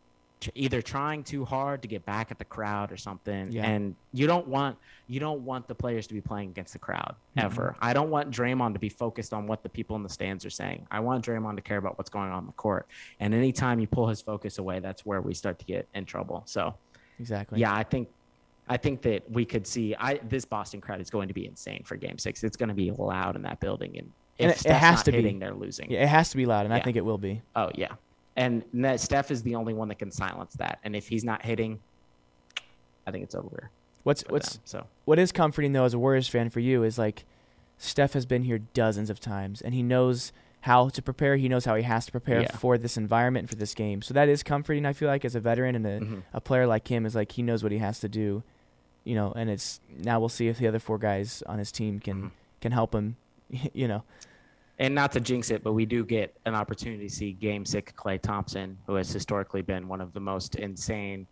[0.54, 3.50] either trying too hard to get back at the crowd or something.
[3.52, 3.66] Yeah.
[3.66, 4.76] And you don't want
[5.06, 7.44] you don't want the players to be playing against the crowd Mhm.
[7.44, 7.76] ever.
[7.80, 10.50] I don't want Draymond to be focused on what the people in the stands are
[10.50, 10.86] saying.
[10.90, 12.86] I want Draymond to care about what's going on on the court.
[13.18, 16.42] And anytime you pull his focus away, that's where we start to get in trouble.
[16.46, 16.74] So
[17.18, 17.60] Exactly.
[17.60, 18.08] yeah, I think
[18.68, 21.82] I think that we could see I this Boston crowd is going to be insane
[21.84, 22.44] for game six.
[22.44, 25.38] It's going to be loud in that building and if it- it has to be.
[25.38, 25.90] they're losing.
[25.90, 27.42] Yeah, it has to be loud, and I think it will be.
[27.56, 27.88] Oh yeah.
[28.40, 30.78] And that Steph is the only one that can silence that.
[30.82, 31.78] And if he's not hitting,
[33.06, 33.70] I think it's over.
[34.02, 34.62] What's what's them.
[34.64, 37.24] So what is comforting though as a Warriors fan for you is like
[37.76, 41.36] Steph has been here dozens of times and he knows how to prepare.
[41.36, 42.56] He knows how he has to prepare Yeah.
[42.56, 44.00] for this environment for this game.
[44.00, 44.86] So that is comforting.
[44.86, 46.22] I feel like as a veteran and a, mhm.
[46.32, 48.42] a player like him is like he knows what he has to do.
[49.04, 52.00] You know, and it's now we'll see if the other four guys on his team
[52.00, 52.30] can Mhm.
[52.62, 53.16] can help him.
[53.74, 54.02] You know,
[54.80, 57.92] and not to jinx it, but we do get an opportunity to see game six
[57.92, 61.26] Klay Thompson, who has historically been one of the most insane.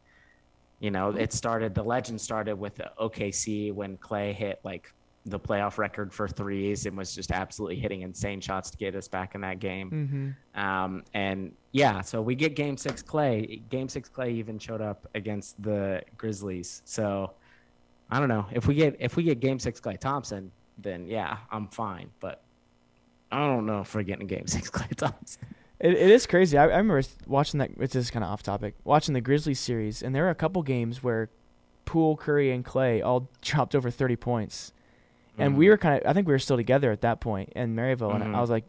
[0.81, 4.93] You know, it started the legend started with OKC when Klay hit like
[5.25, 9.09] the playoff record for threes and was just absolutely hitting insane shots to get us
[9.09, 9.91] back in that game.
[9.91, 10.61] mm-hmm.
[10.61, 13.63] Um, and yeah, so we get game six Klay.
[13.71, 16.83] Game six Klay even showed up against the Grizzlies.
[16.85, 17.33] So
[18.11, 21.39] I don't know if we get if we get game six Klay Thompson, then yeah,
[21.51, 22.11] I'm fine.
[22.21, 22.43] But
[23.31, 25.43] I don't know if we're getting game six Klay Thompson.
[25.81, 26.57] It, it is crazy.
[26.59, 27.71] I, I remember watching that.
[27.79, 28.75] It's just kind of off topic.
[28.85, 31.29] Watching the Grizzlies series, and there were a couple games where
[31.85, 34.73] Poole, Curry, and Klay all dropped over thirty points,
[35.38, 35.69] and we Mhm.
[35.71, 36.09] were kind of.
[36.11, 38.35] I think we were still together at that point in Maryville, and Mhm.
[38.35, 38.64] I was like,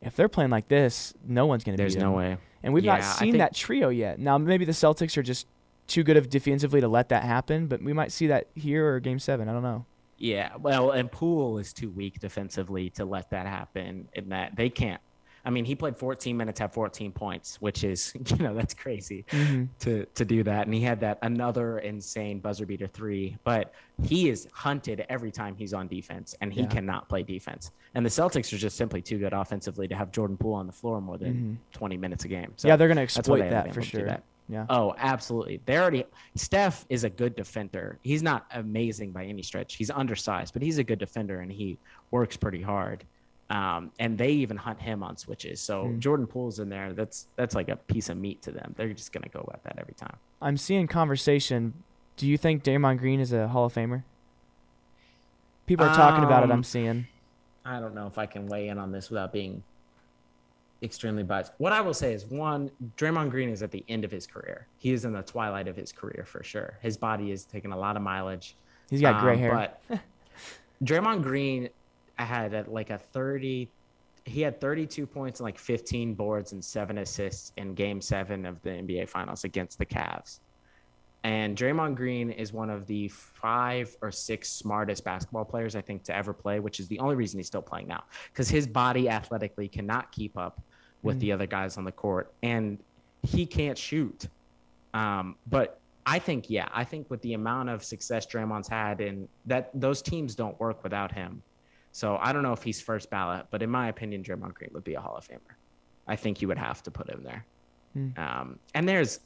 [0.00, 2.36] if they're playing like this, no one's gonna There's no way.
[2.62, 4.18] And we've Yeah, not seen that trio yet.
[4.18, 5.46] Now maybe the Celtics are just
[5.86, 8.98] too good of defensively to let that happen, but we might see that here or
[9.00, 9.48] Game Seven.
[9.48, 9.84] I don't know.
[10.18, 14.08] Yeah, well, and Poole is too weak defensively to let that happen.
[14.14, 15.00] In that they can't.
[15.44, 19.24] I mean, he played 14 minutes, had 14 points, which is you know that's crazy.
[19.30, 19.64] Mm-hmm.
[19.80, 24.28] to to do that and he had that another insane buzzer beater three but he
[24.28, 26.66] is hunted every time he's on defense and he Yeah.
[26.66, 30.36] cannot play defense and the celtics are just simply too good offensively to have jordan
[30.36, 32.68] poole on the floor more than 20 minutes a game so Mm-hmm.
[32.72, 34.04] yeah, they're gonna that's why exploit that for to sure.
[34.06, 34.22] that.
[34.48, 34.66] Yeah.
[34.70, 36.04] oh absolutely they already
[36.36, 40.78] steph is a good defender he's not amazing by any stretch he's undersized but he's
[40.78, 41.78] a good defender and he
[42.12, 43.02] works pretty hard
[43.50, 45.98] um, and they even hunt him on switches so Hmm.
[45.98, 49.12] jordan poole's in there that's that's like a piece of meat to them they're just
[49.12, 51.72] gonna go at that every time I'm seeing conversation.
[52.18, 54.02] Do you think Draymond Green is a Hall of Famer?
[55.66, 56.50] People are talking about it.
[56.50, 57.06] I'm Um, seeing.
[57.64, 59.62] I don't know if I can weigh in on this without being
[60.86, 61.52] extremely biased.
[61.58, 64.66] What I will say is one, Draymond Green is at the end of his career.
[64.78, 66.78] He is in the twilight of his career for sure.
[66.80, 68.56] His body is taking a lot of mileage.
[68.88, 69.70] He's got gray Um, hair.
[69.90, 70.00] But
[70.84, 71.68] Draymond Green
[72.16, 73.68] had a, like a 30
[74.24, 78.60] he had 32 points and like 15 boards and 7 assists in game 7 of
[78.62, 80.40] the NBA finals against the Cavs.
[81.22, 86.04] And Draymond Green is one of the five or six smartest basketball players I think
[86.04, 89.08] to ever play, which is the only reason he's still playing now because his body
[89.08, 90.60] athletically cannot keep up
[91.06, 91.20] with Mm.
[91.20, 92.78] the other guys on the court, and
[93.22, 94.28] he can't shoot.
[94.92, 99.28] Um, but I think, yeah, I think with the amount of success Draymond's had, and
[99.46, 101.42] that those teams don't work without him.
[101.92, 104.84] So I don't know if he's first ballot, but in my opinion, Draymond Green would
[104.84, 105.54] be a Hall of Famer.
[106.06, 107.44] I think you would have to put him there.
[107.94, 108.10] Hmm.
[108.18, 109.20] Um, and there's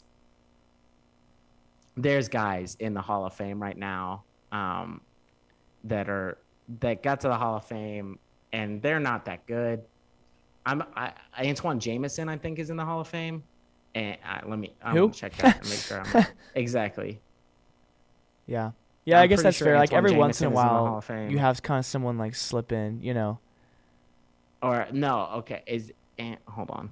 [1.96, 5.00] there's guys in the Hall of Fame right now um,
[5.84, 6.38] that are
[6.80, 8.18] that got to the Hall of Fame
[8.52, 9.82] and they're not that good.
[10.70, 13.42] I'm I, Antawn Jamison, I think, is in the Hall of Fame.
[13.94, 15.10] And uh, let me I'm Who?
[15.10, 17.20] check that and make sure I'm exactly.
[18.46, 18.70] Yeah.
[19.04, 19.78] Yeah, i I'm guess that's sure fair.
[19.78, 21.30] Like Antawn every once in a Jamison is in Hall while, Fame.
[21.30, 23.38] you have kind of someone like slip in, you know.
[24.62, 26.90] Or no, okay, is Ant, hold on.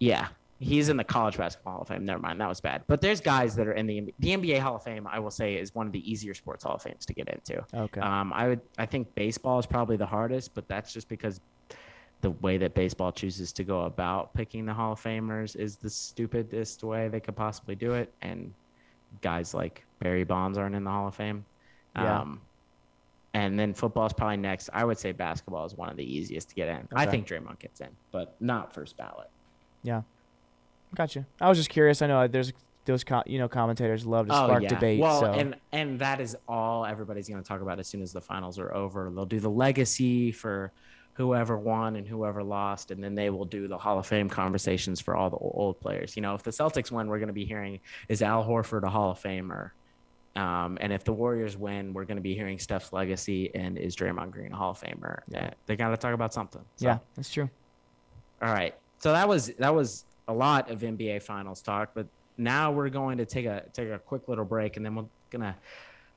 [0.00, 2.04] Yeah, he's in the College Basketball Hall of Fame.
[2.04, 2.82] Never mind, that was bad.
[2.88, 4.14] But there's guys that are in the NBA.
[4.18, 5.06] the NBA Hall of Fame.
[5.06, 7.64] I will say is one of the easier sports Hall of Fames to get into.
[7.72, 8.00] Okay.
[8.00, 11.40] Um, I would I think baseball is probably the hardest, but that's just because
[12.22, 15.90] the way that baseball chooses to go about picking the Hall of Famers is the
[15.90, 18.54] stupidest way they could possibly do it, and
[19.20, 21.44] guys like Barry Bonds aren't in the Hall of Fame.
[21.96, 22.20] Yeah.
[22.20, 22.40] Um,
[23.34, 24.70] and then football is probably next.
[24.72, 26.86] I would say basketball is one of the easiest to get in.
[26.94, 27.10] I Okay.
[27.10, 29.28] think Draymond gets in, but not first ballot.
[29.82, 30.02] Yeah.
[30.94, 31.26] Gotcha.
[31.40, 32.02] I was just curious.
[32.02, 32.52] I know there's
[32.84, 35.00] those co- you know commentators love to spark debate.
[35.00, 38.02] Oh, Well, so and and that is all everybody's going to talk about as soon
[38.02, 39.10] as the finals are over.
[39.14, 40.70] They'll do the legacy for
[41.14, 45.00] whoever won and whoever lost, and then they will do the Hall of Fame conversations
[45.00, 46.16] for all the old players.
[46.16, 48.88] You know, if the Celtics win, we're going to be hearing is Al Horford a
[48.88, 49.70] Hall of Famer,
[50.34, 53.94] um, and if the Warriors win, we're going to be hearing Steph's legacy and is
[53.94, 55.20] Draymond Green a Hall of Famer.
[55.28, 55.46] Yeah.
[55.46, 56.62] Uh, they got to talk about something.
[56.76, 57.50] So, yeah, that's true.
[58.40, 58.74] All right.
[58.98, 62.06] So that was that was a lot of NBA Finals talk, but
[62.38, 65.56] now we're going to take a take a quick little break, and then we're gonna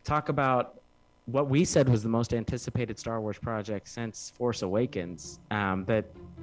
[0.04, 0.80] talk about
[1.26, 5.40] what we said was the most anticipated Star Wars project since Force Awakens.
[5.50, 5.86] Um,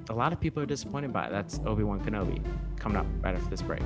[0.09, 1.29] a lot of people are disappointed by.
[1.29, 2.43] That's Obi Wan Kenobi.
[2.77, 3.81] Coming up right after this break.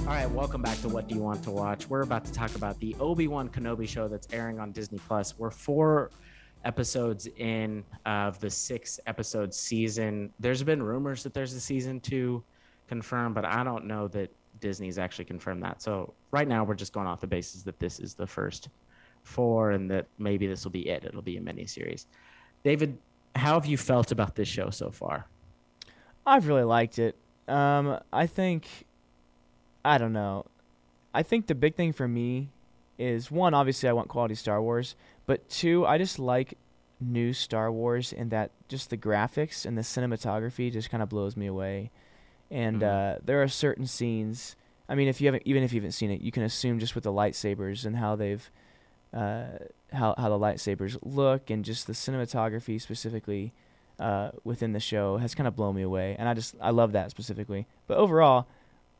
[0.00, 1.88] All right, welcome back to What Do You Want to Watch?
[1.90, 5.38] We're about to talk about the Obi Wan Kenobi show that's airing on Disney Plus.
[5.38, 6.10] We're four
[6.64, 10.32] episodes in of the six episode season.
[10.40, 12.42] There's been rumors that there's a season two
[12.88, 15.82] confirmed, but I don't know that Disney's actually confirmed that.
[15.82, 18.68] So right now we're just going off the basis that this is the first
[19.24, 21.04] four and that maybe this will be it.
[21.04, 22.06] It'll be a mini series.
[22.64, 22.96] David,
[23.34, 25.26] how have you felt about this show so far?
[26.26, 27.16] I've really liked it.
[27.48, 28.86] Um, I think,
[29.84, 30.46] I don't know.
[31.14, 32.48] I think the big thing for me
[32.98, 34.94] is one, obviously, I want quality Star Wars,
[35.26, 36.58] but two, I just like
[37.00, 41.36] new Star Wars and that just the graphics and the cinematography just kind of blows
[41.36, 41.90] me away.
[42.50, 43.16] And Mhm.
[43.16, 44.56] uh, there are certain scenes.
[44.88, 46.94] I mean, if you haven't, even if you haven't seen it, you can assume just
[46.94, 48.48] with the lightsabers and how they've,
[49.12, 49.44] uh,
[49.92, 53.52] how how the lightsabers look and just the cinematography specifically
[53.98, 56.92] uh, within the show has kind of blown me away, and I just I love
[56.92, 57.66] that specifically.
[57.86, 58.46] But overall,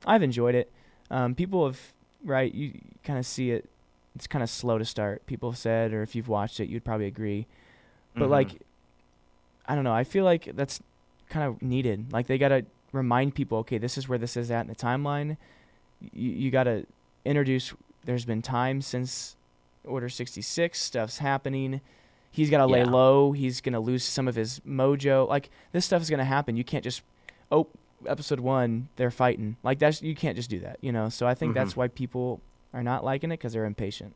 [0.07, 0.71] I've enjoyed it.
[1.11, 1.81] Um, people have
[2.25, 3.69] right, you kind of see it.
[4.14, 5.25] It's kind of slow to start.
[5.27, 7.46] People have said, or if you've watched it, you'd probably agree.
[8.14, 8.31] But Mhm.
[8.31, 8.62] like,
[9.66, 9.94] I don't know.
[9.94, 10.83] I feel like that's
[11.31, 12.12] kind of needed.
[12.12, 15.37] Like they gotta remind people, okay, this is where this is at in the timeline.
[16.12, 16.85] You you gotta
[17.25, 17.72] introduce.
[18.05, 19.37] There's been time since
[19.85, 20.79] Order 66.
[20.81, 21.81] Stuff's happening.
[22.31, 22.90] He's got to lay Yeah.
[22.90, 23.33] low.
[23.33, 25.29] He's gonna lose some of his mojo.
[25.29, 26.57] Like this stuff is gonna happen.
[26.57, 27.03] You can't just,
[27.51, 27.66] oh,
[28.07, 29.57] episode one, they're fighting.
[29.62, 31.09] Like that's you can't just do that, you know.
[31.09, 32.40] So I think that's why people
[32.73, 34.15] are not liking it because they're impatient.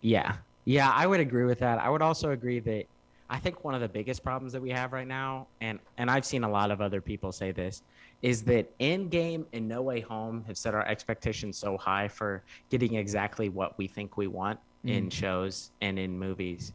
[0.00, 0.36] Yeah.
[0.64, 1.78] Yeah, I would agree with that.
[1.78, 2.84] I would also agree that
[3.30, 6.24] I think one of the biggest problems that we have right now, and and I've
[6.24, 7.82] seen a lot of other people say this,
[8.22, 12.94] is that Endgame and No Way Home have set our expectations so high for getting
[12.94, 15.12] exactly what we think we want in Mm.
[15.12, 16.72] shows and in movies.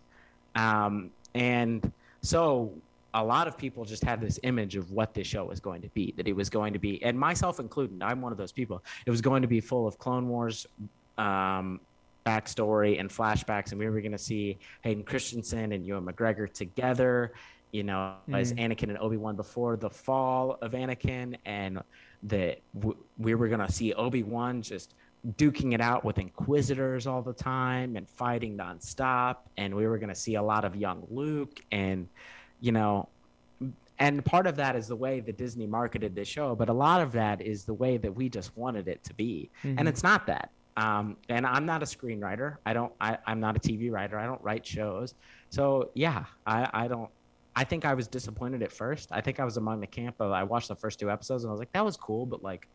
[0.55, 2.73] Um, and so
[3.13, 5.89] a lot of people just had this image of what this show was going to
[5.89, 8.83] be, that it was going to be, and myself included, I'm one of those people.
[9.05, 10.65] It was going to be full of Clone Wars
[11.17, 11.79] um,
[12.25, 17.33] backstory and flashbacks, and we were going to see Hayden Christensen and Ewan McGregor together,
[17.71, 18.59] you know, as Mhm.
[18.75, 21.81] Anakin and Obi Wan before the fall of Anakin, and
[22.23, 24.93] that w- we were going to see Obi Wan just
[25.37, 30.09] duking it out with Inquisitors all the time and fighting nonstop, and we were going
[30.09, 32.07] to see a lot of young Luke, and
[32.61, 33.09] you know.
[33.99, 37.01] And part of that is the way that Disney marketed this show, but a lot
[37.01, 39.51] of that is the way that we just wanted it to be.
[39.63, 39.75] Mhm.
[39.77, 40.49] and it's not that.
[40.77, 42.55] Um, and i'm not a screenwriter.
[42.65, 44.17] I don't I, i'm not a tv writer.
[44.17, 45.13] I don't write shows.
[45.49, 47.09] So yeah I, I don't
[47.55, 49.09] i think i was disappointed at first.
[49.11, 51.49] I think i was among the camp of i watched the first two episodes and
[51.49, 52.67] i was like that was cool but like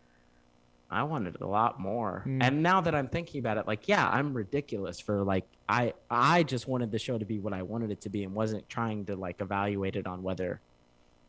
[0.91, 2.43] i wanted a lot more Mm.
[2.43, 6.43] and now that i'm thinking about it like yeah i'm ridiculous for like i i
[6.43, 9.05] just wanted the show to be what i wanted it to be and wasn't trying
[9.07, 10.61] to like evaluate it on whether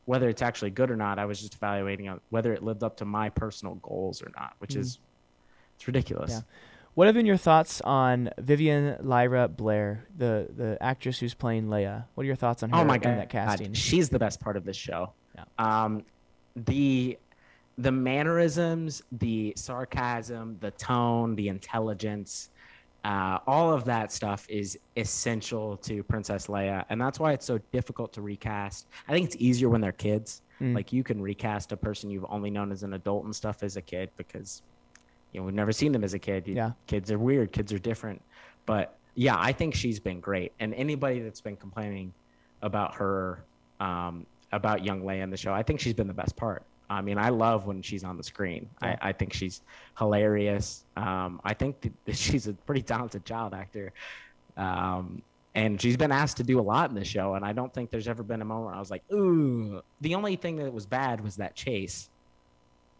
[0.05, 2.97] whether it's actually good or not i was just evaluating on whether it lived up
[2.97, 4.79] to my personal goals or not which Mm.
[4.79, 4.99] is
[5.75, 6.39] it's ridiculous Yeah.
[6.95, 12.05] what have been your thoughts on Vivian Lyra Blair, the the actress who's playing Leia?
[12.15, 13.73] What are your thoughts on her oh my in god, that casting?
[13.73, 15.13] she's the best part of this show.
[15.35, 15.43] Yeah.
[15.59, 16.03] Um,
[16.55, 17.19] the
[17.77, 22.49] the mannerisms, the sarcasm, the tone, the intelligence,
[23.03, 27.57] uh, all of that stuff is essential to Princess Leia, and that's why it's so
[27.71, 28.87] difficult to recast.
[29.07, 30.41] I think it's easier when they're kids.
[30.59, 30.75] Mm.
[30.75, 33.77] Like you can recast a person you've only known as an adult and stuff as
[33.77, 34.63] a kid because
[35.31, 36.47] you know we've never seen them as a kid.
[36.47, 36.71] Yeah.
[36.87, 37.51] kids are weird.
[37.51, 38.21] Kids are different.
[38.65, 40.51] But yeah, I think she's been great.
[40.59, 42.13] And anybody that's been complaining
[42.61, 43.45] about her,
[43.79, 46.63] um, about young Leia in the show, I think she's been the best part.
[46.89, 48.69] I mean, I love when she's on the screen.
[48.81, 48.97] Yeah.
[49.01, 49.61] I, I think she's
[49.97, 50.85] hilarious.
[50.95, 53.91] Um, I think she's a pretty talented child actor.
[54.55, 55.21] Um,
[55.55, 57.33] and she's been asked to do a lot in the show.
[57.33, 59.81] And I don't think there's ever been a moment where I was like, ooh.
[60.01, 62.09] The only thing that was bad was that chase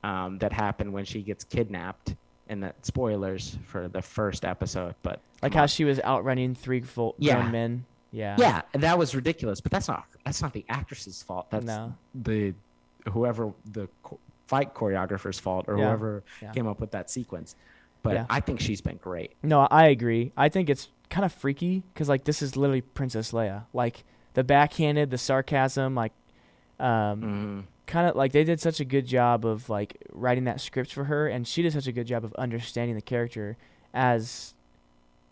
[0.04, 2.16] um, that happened when she gets kidnapped.
[2.50, 7.14] And that spoilers for the first episode, but like how she was outrunning three full
[7.20, 7.42] Yeah.
[7.42, 7.86] grown men.
[8.14, 8.38] Yeah.
[8.40, 9.60] Yeah, that was ridiculous.
[9.60, 11.48] But that's not that's not the actress's fault.
[11.52, 11.94] That's No.
[12.16, 12.54] the
[13.10, 16.52] whoever the cho- fight choreographer's fault or Yeah, whoever yeah.
[16.52, 17.56] came up with that sequence.
[18.04, 18.26] But Yeah.
[18.30, 19.34] I think she's been great.
[19.44, 20.32] No, I agree.
[20.38, 23.66] I think it's kind of freaky because like this is literally Princess Leia.
[23.74, 24.04] Like
[24.36, 26.14] the backhanded, the sarcasm, like
[26.80, 26.86] um,
[27.22, 27.64] Mhm.
[27.88, 31.06] kind of like they did such a good job of like writing that script for
[31.06, 33.58] her, and she did such a good job of understanding the character
[33.94, 34.54] as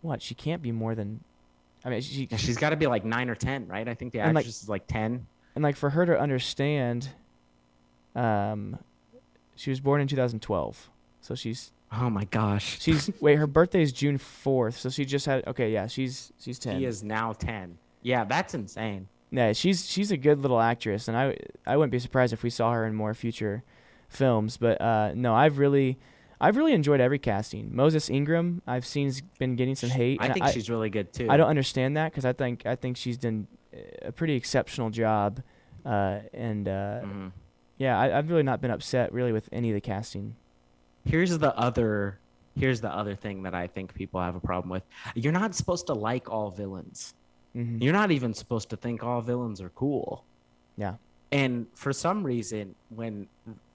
[0.02, 1.20] what she can't be more than.
[1.84, 3.86] I mean, she, she's got to be like nine or ten, right?
[3.88, 5.26] I think the And, like- actress is like ten.
[5.54, 7.10] and like for her to understand,
[8.16, 8.78] um,
[9.54, 13.92] she was born in 2012, so she's Oh my gosh, she's wait her birthday is
[13.92, 16.78] June 4th, so she just had okay yeah she's she's 10.
[16.80, 17.78] she is now ten.
[18.02, 19.08] Yeah, that's insane.
[19.30, 22.50] Yeah, she's she's a good little actress, and I I wouldn't be surprised if we
[22.50, 23.62] saw her in more future
[24.08, 24.56] films.
[24.56, 25.98] But uh, no, I've really
[26.40, 27.74] I've really enjoyed every casting.
[27.74, 30.18] Moses Ingram, I've seen's been getting some hate.
[30.20, 31.28] I think she's really good too.
[31.28, 33.46] I don't understand that because I think I think she's done
[34.02, 35.40] a pretty exceptional job,
[35.84, 37.32] uh, and uh, Mhm.
[37.78, 40.36] Yeah, I, I've really not been upset really with any of the casting.
[41.04, 42.18] Here's the other.
[42.58, 44.82] Here's the other thing that I think people have a problem with.
[45.14, 47.14] You're not supposed to like all villains.
[47.52, 50.24] hmm You're not even supposed to think all villains are cool.
[50.78, 50.94] Yeah.
[51.32, 53.26] And for some reason, when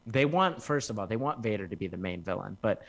[0.08, 2.82] they want, first of all, they want Vader to be the main villain, but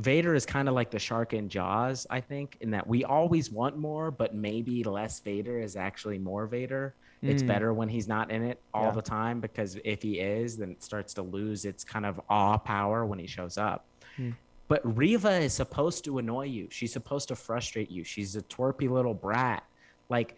[0.00, 3.50] Vader is kind of like the shark in Jaws, I think, in that we always
[3.50, 6.94] want more, but maybe less Vader is actually more Vader.
[7.24, 7.46] It's Mm.
[7.46, 8.90] better when he's not in it all Yeah.
[8.92, 12.58] the time because if he is, then it starts to lose its kind of awe
[12.58, 13.86] power when he shows up.
[14.16, 14.30] Hmm.
[14.68, 16.68] But Reva is supposed to annoy you.
[16.70, 18.04] She's supposed to frustrate you.
[18.04, 19.64] She's a twerpy little brat.
[20.10, 20.36] Like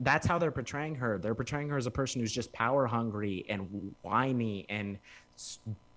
[0.00, 1.18] that's how they're portraying her.
[1.18, 4.98] They're portraying her as a person who's just power hungry and whiny and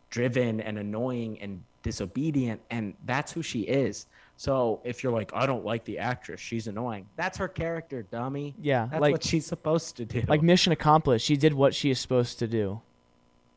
[0.10, 4.08] driven and annoying and disobedient and that's who she is.
[4.39, 7.06] So if you're like I don't like the actress, she's annoying.
[7.17, 8.56] That's her character, dummy.
[8.62, 10.23] Yeah, That's like what she's supposed to do.
[10.30, 11.25] like mission accomplished.
[11.25, 12.80] She did what she is supposed to do.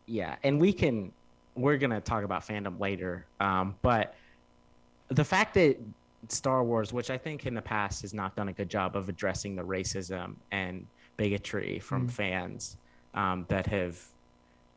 [0.07, 1.13] yeah, and we can
[1.55, 3.25] we're gonna talk about fandom later.
[3.39, 4.17] Um, but
[5.07, 5.77] the fact that
[6.29, 9.09] Star Wars, which I think in the past has not done a good job of
[9.09, 10.85] addressing the racism and
[11.17, 12.11] bigotry from Mm.
[12.11, 12.77] fans
[13.15, 14.05] um, that have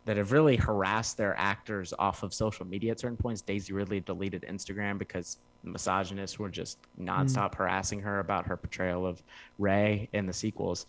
[0.06, 3.42] that have really harassed their actors off of social media at certain points.
[3.42, 9.22] Daisy Ridley deleted Instagram because misogynists were just nonstop harassing her about her portrayal of
[9.60, 10.86] Rey in the sequels.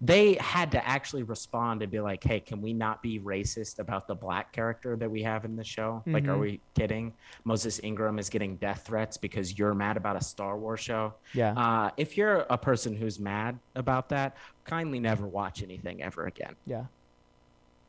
[0.00, 4.06] They had to actually respond and be like, "Hey, can we not be racist about
[4.06, 6.04] the black character that we have in the show?
[6.06, 6.40] Like, are Mhm.
[6.40, 7.12] we kidding?
[7.44, 11.14] Moses Ingram is getting death threats because you're mad about a Star Wars show.
[11.34, 11.52] Yeah.
[11.54, 16.54] Uh, if you're a person who's mad about that, kindly never watch anything ever again.
[16.64, 16.84] yeah.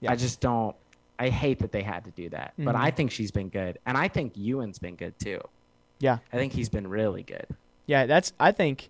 [0.02, 0.12] Yeah.
[0.12, 0.76] I just don't.
[1.20, 3.98] I hate that they had to do that, but I think she's been good, and
[3.98, 5.42] I think Ewan's been good too.
[6.00, 6.20] Yeah.
[6.32, 7.46] I think he's been really good.
[7.86, 8.90] Yeah, that's I think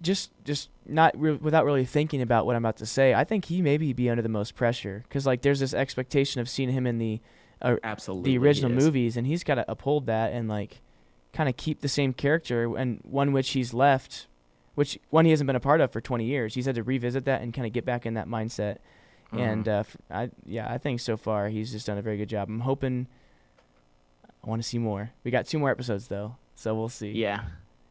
[0.00, 3.14] just just not re- without really thinking about what I'm about to say.
[3.14, 6.48] I think he maybe be under the most pressure cuz like there's this expectation of
[6.48, 7.20] seeing him in the
[7.60, 10.80] Absolutely, the original movies and he's got to uphold that and like
[11.32, 14.28] kind of keep the same character and one which he's left
[14.76, 16.54] which one he hasn't been a part of for 20 years.
[16.54, 18.76] He's had to revisit that and kind of get back in that mindset.
[19.32, 19.68] And Mhm.
[19.68, 22.48] uh, f- I yeah, I think so far he's just done a very good job.
[22.48, 23.08] I'm hoping
[24.44, 25.10] I want to see more.
[25.24, 27.10] We got two more episodes though, so we'll see.
[27.12, 27.42] yeah,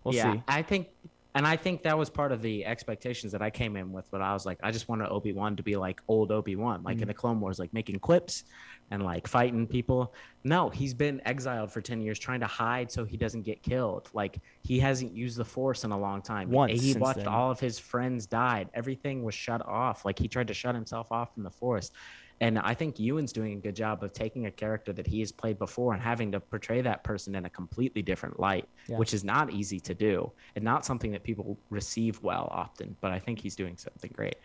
[0.04, 0.34] We'll yeah.
[0.34, 0.43] see.
[0.48, 0.88] I think,
[1.36, 4.10] and I think that was part of the expectations that I came in with.
[4.10, 6.82] But I was like, I just wanted Obi Wan to be like old Obi Wan,
[6.84, 7.02] like Mhm.
[7.04, 8.45] in the Clone Wars, like making quips
[8.89, 10.14] and like fighting people.
[10.45, 14.10] No, he's been exiled for ten years, trying to hide so he doesn't get killed.
[14.14, 16.50] Like he hasn't used the Force in a long time.
[16.50, 17.28] Once he watched then.
[17.28, 18.70] all of his friends died.
[18.74, 20.06] Everything was shut off.
[20.06, 21.91] Like he tried to shut himself off from the Force.
[22.40, 25.32] And I think Ewan's doing a good job of taking a character that he has
[25.32, 28.98] played before and having to portray that person in a completely different light, Yeah.
[28.98, 32.96] which is not easy to do and not something that people receive well often.
[33.02, 34.36] But I think he's doing something great.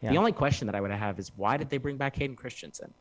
[0.00, 0.10] Yeah.
[0.10, 2.94] The only question that I would have is why did they bring back Hayden Christensen?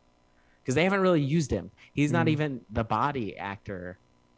[0.63, 1.69] Because they haven't really used him.
[1.93, 2.31] He's not Mhm.
[2.31, 3.97] even the body actor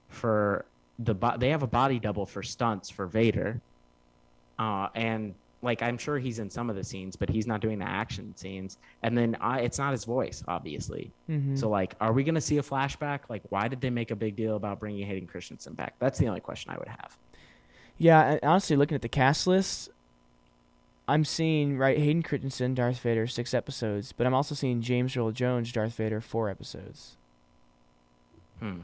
[0.10, 0.66] for
[1.00, 1.16] the.
[1.16, 3.62] Bo- they have a body double for stunts for Vader,
[4.60, 5.34] uh, and
[5.64, 8.36] like I'm sure he's in some of the scenes, but he's not doing the action
[8.36, 8.78] scenes.
[9.04, 11.12] And then I, it's not his voice, obviously.
[11.30, 11.58] Mhm.
[11.58, 13.20] So like, are we gonna see a flashback?
[13.30, 15.94] Like, why did they make a big deal about bringing Hayden Christensen back?
[16.00, 17.18] That's the only question I would have.
[17.98, 19.90] Yeah, honestly, looking at the cast list,
[21.08, 25.32] I'm seeing right Hayden Christensen, Darth Vader, six episodes, but I'm also seeing James Earl
[25.32, 27.18] Jones, Darth Vader, four episodes.
[28.60, 28.80] Hmm,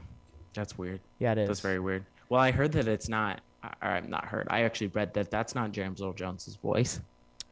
[0.53, 0.99] that's weird.
[1.19, 1.47] Yeah, it is.
[1.47, 2.05] That's very weird.
[2.29, 3.41] Well, I heard that it's not.
[3.63, 4.47] Or I'm not heard.
[4.49, 7.01] I actually read that that's not James Earl Jones's voice.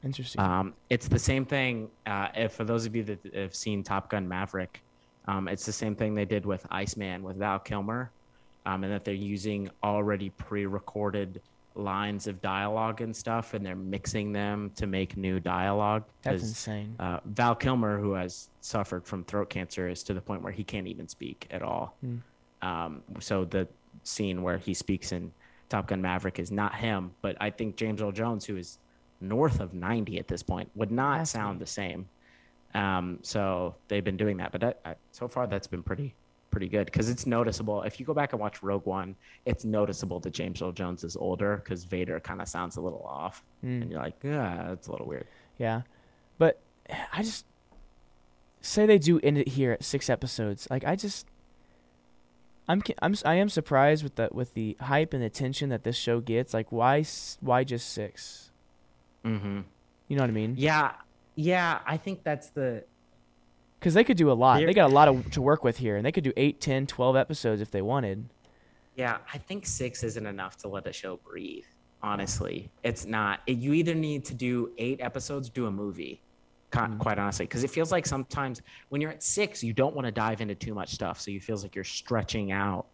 [0.04, 0.40] interesting.
[0.42, 1.90] Um, it's the same thing.
[2.06, 4.82] Uh, if for those of you that have seen Top Gun Maverick,
[5.28, 8.12] um, it's the same thing they did with Iceman with Val Kilmer,
[8.66, 11.42] um, and that they're using already pre-recorded
[11.74, 16.04] lines of dialogue and stuff, and they're mixing them to make new dialogue.
[16.22, 16.96] That's insane.
[17.00, 20.64] uh, Val Kilmer, who has suffered from throat cancer, is to the point where he
[20.64, 21.98] can't even speak at all.
[22.62, 23.68] Um, so the
[24.04, 25.32] scene where he speaks in
[25.70, 28.78] Top Gun Maverick is not him, but I think James Earl Jones, who is
[29.22, 32.08] north of 90 at this point, would not sound the same.
[32.74, 36.14] Um, so they've been doing that, but that, I, so far that's been pretty
[36.52, 37.82] pretty good because it's noticeable.
[37.84, 39.14] If you go back and watch Rogue One,
[39.46, 43.04] it's noticeable that James Earl Jones is older because Vader kind of sounds a little
[43.06, 43.82] off, Mm.
[43.82, 45.28] and you're like, yeah, that's a little weird.
[45.58, 45.82] Yeah,
[46.38, 46.60] but
[47.12, 47.46] I just
[48.62, 50.68] say they do end it here at six episodes.
[50.70, 51.28] Like I just,
[52.68, 56.20] I'm I'm I am surprised with the with the hype and attention that this show
[56.20, 56.54] gets.
[56.54, 57.04] Like why
[57.42, 58.52] why just six?
[59.24, 59.62] Mm-hmm.
[60.08, 60.56] You know what I mean?
[60.58, 60.94] Yeah,
[61.36, 62.84] yeah, I think that's the
[63.80, 64.60] Because they could do a lot.
[64.60, 66.62] Here- They got a lot of, to work with here, and they could do 8,
[66.62, 68.26] 10, 12 episodes if they wanted.
[68.96, 71.66] Yeah, I think six isn't enough to let a show breathe.
[72.04, 73.42] Honestly, it's not.
[73.48, 76.22] It, you either need to do eight episodes, do a movie.
[76.76, 77.00] Mhm.
[77.00, 80.12] Quite honestly, because it feels like sometimes when you're at six, you don't want to
[80.12, 82.88] dive into too much stuff, so you feels like you're stretching out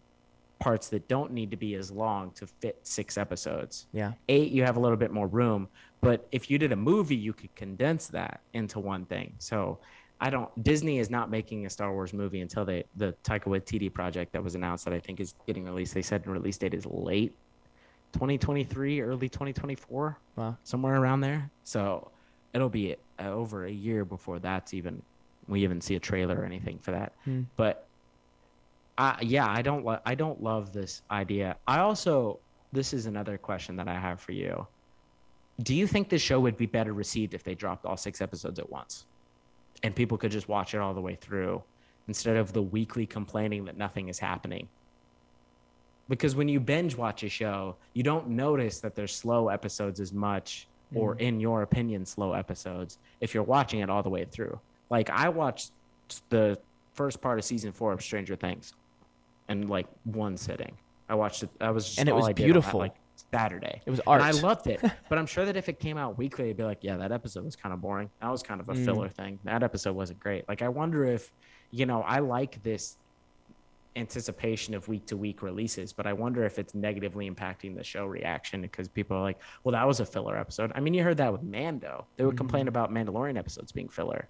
[0.59, 3.87] parts that don't need to be as long to fit six episodes.
[3.93, 4.13] Yeah.
[4.29, 5.67] Eight, you have a little bit more room,
[6.01, 9.33] but if you did a movie, you could condense that into one thing.
[9.39, 9.79] So
[10.19, 10.49] I don't.
[10.63, 14.43] Disney is not making a Star Wars movie until they the Taika Waititi project that
[14.43, 15.95] was announced that I think is getting released.
[15.95, 17.33] They said the release date is late
[18.13, 20.57] 2023, early 2024, Wow.
[20.63, 21.49] somewhere around there.
[21.63, 22.11] So
[22.53, 25.01] it'll be uh, over a year before that's even
[25.47, 27.13] we even see a trailer or anything for that.
[27.25, 27.41] Hmm.
[27.55, 27.87] But
[28.97, 31.57] I yeah, I don't lo- I don't love this idea.
[31.67, 32.39] I also
[32.71, 34.65] this is another question that I have for you.
[35.63, 38.59] Do you think this show would be better received if they dropped all six episodes
[38.59, 39.05] at once?
[39.83, 41.61] And people could just watch it all the way through
[42.07, 44.67] instead of the weekly complaining that nothing is happening.
[46.09, 50.11] Because when you binge watch a show, you don't notice that there's slow episodes as
[50.11, 51.19] much, or Mhm.
[51.21, 54.59] in your opinion, slow episodes if you're watching it all the way through.
[54.89, 55.71] Like I watched
[56.29, 56.59] the
[56.93, 58.73] first part of season four of Stranger Things
[59.49, 60.75] in like one sitting.
[61.09, 61.49] I watched it.
[61.59, 62.79] i was just And it was on that, beautiful.
[62.79, 62.95] like
[63.33, 63.81] Saturday.
[63.85, 64.21] It was art.
[64.21, 64.81] And I loved it.
[65.09, 67.43] but I'm sure that if it came out weekly, it'd be like, yeah, that episode
[67.45, 68.09] was kind of boring.
[68.21, 68.85] That was kind of a Mm.
[68.85, 69.39] filler thing.
[69.43, 70.47] That episode wasn't great.
[70.49, 71.31] Like, I wonder if,
[71.71, 72.97] you know, I like this
[73.95, 78.05] anticipation of week to week releases, but I wonder if it's negatively impacting the show
[78.05, 80.71] reaction because people are like, well, that was a filler episode.
[80.75, 82.05] I mean, you heard that with Mando.
[82.15, 82.37] They would Mhm.
[82.37, 84.27] complain about Mandalorian episodes being filler.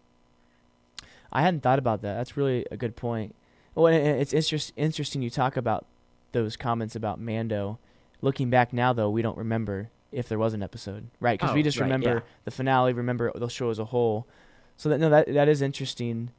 [1.32, 2.16] I hadn't thought about that.
[2.16, 3.36] That's really a good point.
[3.76, 5.86] Well, it's interest, interesting you talk about
[6.34, 7.80] those comments about Mando.
[8.22, 11.40] Looking back now, though, we don't remember if there was an episode, right?
[11.40, 12.20] Because we Oh, just right, remember yeah.
[12.44, 14.28] the finale, remember the show as a whole.
[14.76, 16.32] So that no, that that is interesting.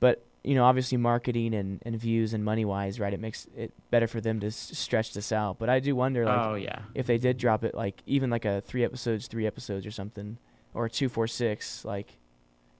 [0.00, 3.12] But you know, obviously, marketing and, and views and money wise, right?
[3.12, 5.58] It makes it better for them to s- stretch this out.
[5.58, 6.82] But I do wonder, like, oh, yeah.
[6.94, 10.38] if they did drop it, like even like a three episodes, three episodes or something,
[10.72, 12.18] or two, four, six, like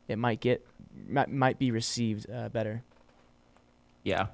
[0.06, 0.64] it might get
[1.08, 2.84] might might be received uh, better.
[4.04, 4.26] Yeah.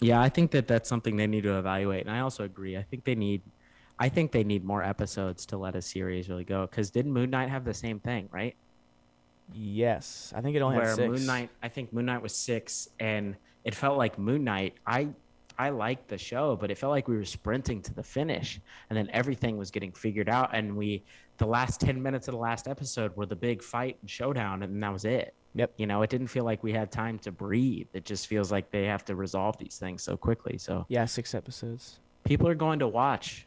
[0.00, 2.06] Yeah, I think that that's something they need to evaluate.
[2.06, 2.76] And I also agree.
[2.76, 3.42] I think they need
[4.00, 7.30] I think they need more episodes to let a series really go cuz didn't Moon
[7.30, 8.56] Knight have the same thing, right?
[9.54, 11.08] Yes, I think it only Where had six.
[11.08, 15.08] Moon Knight I think Moon Knight was 6 and it felt like Moon Knight I
[15.58, 18.96] I liked the show, but it felt like we were sprinting to the finish and
[18.96, 21.04] then everything was getting figured out and we
[21.36, 24.82] the last 10 minutes of the last episode were the big fight and showdown and
[24.82, 25.34] that was it.
[25.54, 25.72] Yep.
[25.78, 27.88] You know, it didn't feel like we had time to breathe.
[27.92, 30.56] It just feels like they have to resolve these things so quickly.
[30.58, 31.98] So Yeah, six episodes.
[32.24, 33.46] people are going to watch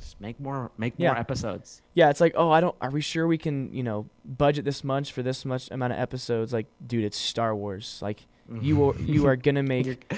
[0.00, 1.10] Just make more make Yeah.
[1.10, 1.82] more episodes.
[1.94, 2.74] Yeah, it's like, oh, I don't.
[2.80, 5.98] Are we sure we can, you know, budget this much for this much amount of
[5.98, 6.52] episodes?
[6.52, 7.98] Like, dude, it's Star Wars.
[8.02, 8.26] Like,
[8.60, 10.12] you are you are gonna make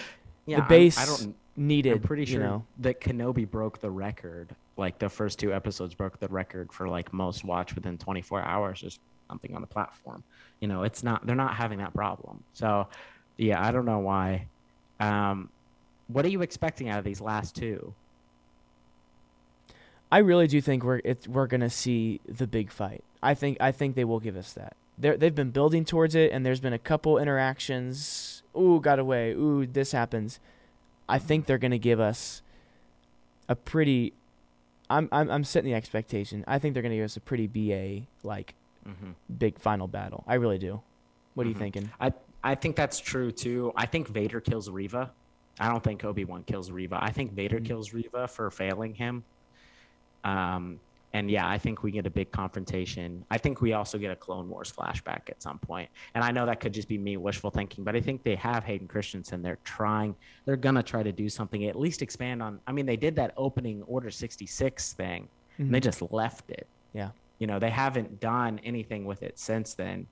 [0.47, 1.93] yeah, the base I don't needed.
[1.95, 2.65] I'm pretty you sure know.
[2.79, 4.55] that Kenobi broke the record.
[4.77, 8.83] Like the first two episodes broke the record for like most watch within 24 hours
[8.83, 8.89] or
[9.29, 10.25] something on the platform.
[10.61, 12.43] You know, it's not they're not having that problem.
[12.55, 12.89] So,
[13.37, 14.47] yeah, I don't know why.
[15.01, 15.51] Um,
[16.09, 17.93] what are you expecting out of these last two?
[20.13, 23.03] I really do think we're it's, we're gonna see the big fight.
[23.23, 24.77] I think I think they will give us that.
[24.99, 28.43] They they've been building towards it, and there's been a couple interactions.
[28.57, 29.33] Ooh, got away.
[29.33, 30.39] Ooh, this happens.
[31.09, 32.43] I think they're gonna give us
[33.49, 34.13] a pretty.
[34.91, 36.45] I'm I'm I'm setting the expectation.
[36.47, 38.55] I think they're gonna give us a pretty ba like
[38.87, 39.13] Mm-hmm.
[39.39, 40.25] big final battle.
[40.27, 40.83] I really do.
[41.35, 41.59] What are you Mhm.
[41.61, 41.91] thinking?
[42.01, 42.13] I
[42.45, 43.73] I think that's true too.
[43.77, 45.11] I think Vader kills Reva.
[45.61, 46.99] I don't think Obi Wan kills Reva.
[47.01, 47.65] I think Vader Mhm.
[47.65, 49.23] kills Reva for failing him.
[50.25, 50.81] Um,
[51.15, 53.23] and yeah, I think we get a big confrontation.
[53.31, 55.91] I think we also get a Clone Wars flashback at some point.
[56.15, 58.65] And I know that could just be me wishful thinking, but I think they have
[58.65, 59.43] Hayden Christensen.
[59.43, 60.15] They're trying.
[60.47, 61.67] They're gonna try to do something.
[61.67, 62.61] At least expand on.
[62.67, 65.29] I mean, they did that opening Order sixty six thing.
[65.59, 66.67] and they just left it.
[66.95, 67.11] Yeah.
[67.39, 70.07] You know, they haven't done anything with it since then.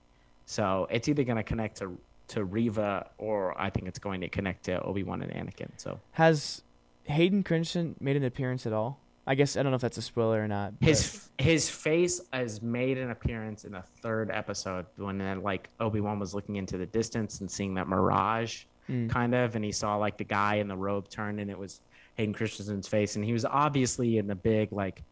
[0.45, 1.97] So it's either going to connect to
[2.29, 5.71] to Reva or I think it's going to connect to Obi Wan and Anakin.
[5.79, 6.63] So Has
[7.05, 8.99] Hayden Christensen made an appearance at all?
[9.31, 10.79] I guess I don't know if that's a spoiler or not.
[10.81, 15.69] but- his his face has made an appearance in the third episode when then like
[15.79, 19.09] Obi Wan was looking into the distance and seeing that mirage Mm.
[19.09, 21.81] kind of, and he saw like the guy in the robe turn, and it was
[22.17, 25.05] Hayden Christensen's face, and he was obviously in the big like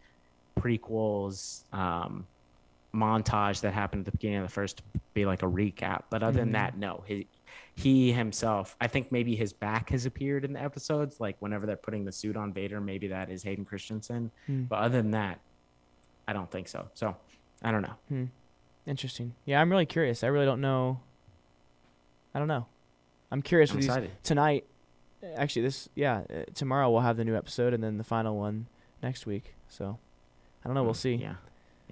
[0.58, 2.26] prequels um,
[2.92, 4.82] montage that happened at the beginning of the first to
[5.14, 6.02] be like a recap.
[6.10, 6.42] But other Mhm.
[6.42, 7.28] than that, no, he
[7.78, 11.76] he himself, I think maybe his back has appeared in the episodes, like whenever they're
[11.76, 14.30] putting the suit on Vader, maybe that is Hayden Christensen.
[14.48, 14.68] Mm.
[14.68, 15.38] But other than that,
[16.26, 16.88] I don't think so.
[16.94, 17.16] So
[17.62, 17.94] I don't know.
[18.08, 18.24] Hmm.
[18.86, 19.34] Interesting.
[19.44, 20.24] Yeah, I'm really curious.
[20.24, 21.00] I really don't know.
[22.34, 22.66] I don't know.
[23.30, 24.10] I'm curious I'm with these excited.
[24.22, 24.64] tonight.
[25.36, 28.66] Actually, this yeah, uh, tomorrow we'll have the new episode and then the final one
[29.02, 29.54] next week.
[29.68, 29.98] So
[30.64, 30.82] I don't know.
[30.84, 31.14] We'll Mm, see.
[31.14, 31.34] Yeah.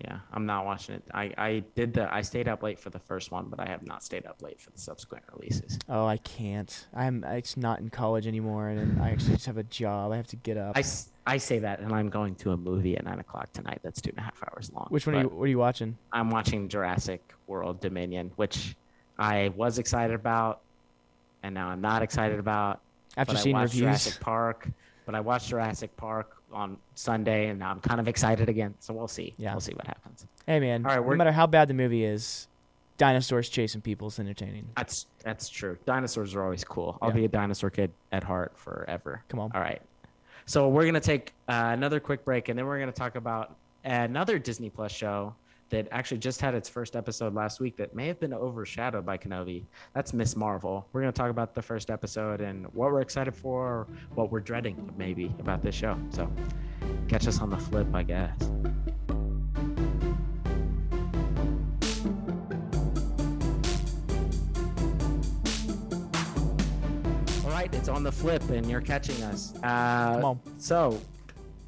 [0.04, 0.18] Yeah.
[0.32, 1.02] I'm not watching it.
[1.12, 3.86] I, I did the I stayed up late for the first one, but I have
[3.86, 5.78] not stayed up late for the subsequent releases.
[5.88, 6.86] Oh, I can't.
[6.94, 7.24] I'm.
[7.24, 10.12] It's not in college anymore, and I actually just have a job.
[10.12, 10.76] I have to get up.
[10.76, 10.84] I,
[11.26, 14.10] I say that and I'm going to a movie at nine o'clock tonight that's two
[14.10, 14.86] and a half hours long.
[14.90, 15.16] Which one?
[15.16, 15.96] Are you, what are you watching?
[16.12, 18.76] I'm watching Jurassic World Dominion, which
[19.18, 20.60] I was excited about
[21.46, 22.80] and now I'm not excited about.
[23.16, 23.80] After seeing reviews.
[23.80, 24.68] Jurassic Park,
[25.06, 28.74] but I watched Jurassic Park on Sunday and I'm kind of excited again.
[28.80, 29.34] So we'll see.
[29.36, 29.52] Yeah.
[29.52, 30.26] We'll see what happens.
[30.46, 32.48] Hey man, All right, no matter how bad the movie is,
[32.96, 34.66] dinosaurs chasing people is entertaining.
[34.76, 35.76] That's that's true.
[35.84, 36.98] Dinosaurs are always cool.
[37.02, 37.16] I'll Yeah.
[37.16, 39.22] be a dinosaur kid at heart forever.
[39.28, 39.50] Come on.
[39.54, 39.82] All right.
[40.46, 44.38] So we're gonna take uh, another quick break, and then we're gonna talk about another
[44.38, 45.34] Disney Plus show
[45.70, 49.18] that actually just had its first episode last week that may have been overshadowed by
[49.18, 49.64] Kenobi.
[49.94, 50.36] That's Ms.
[50.36, 50.86] Marvel.
[50.92, 54.92] We're gonna talk about the first episode and what we're excited for, what we're dreading
[54.96, 55.98] maybe about this show.
[56.10, 56.30] So
[57.08, 58.36] catch us on the flip, I guess.
[67.44, 69.52] All right, it's on the flip, and you're catching us.
[69.62, 70.40] Uh, Come on.
[70.58, 71.00] So,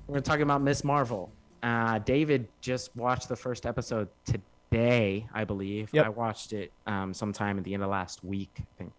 [0.07, 0.85] we're talking about Ms.
[0.85, 1.33] Marvel.
[1.63, 5.91] Uh, David just watched the first episode today, I believe.
[5.93, 6.07] Yep.
[6.07, 8.51] I watched it um, sometime at the end of last week.
[8.59, 8.93] I think.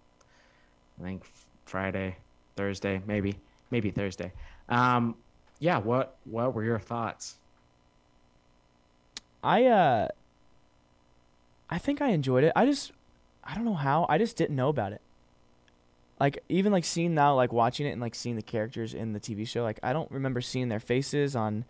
[1.00, 1.32] I think
[1.66, 2.18] Friday,
[2.56, 3.36] Thursday, maybe,
[3.72, 4.34] maybe Thursday.
[4.68, 5.16] Um,
[5.60, 5.78] yeah.
[5.78, 7.38] What What were your thoughts?
[9.44, 10.08] I uh
[11.70, 12.52] I think I enjoyed it.
[12.56, 12.92] I just
[13.44, 14.06] I don't know how.
[14.10, 15.02] I just didn't know about it.
[16.20, 19.20] Like even like seeing now like watching it and like seeing the characters in the
[19.20, 21.64] TV show, like I don't remember seeing their faces on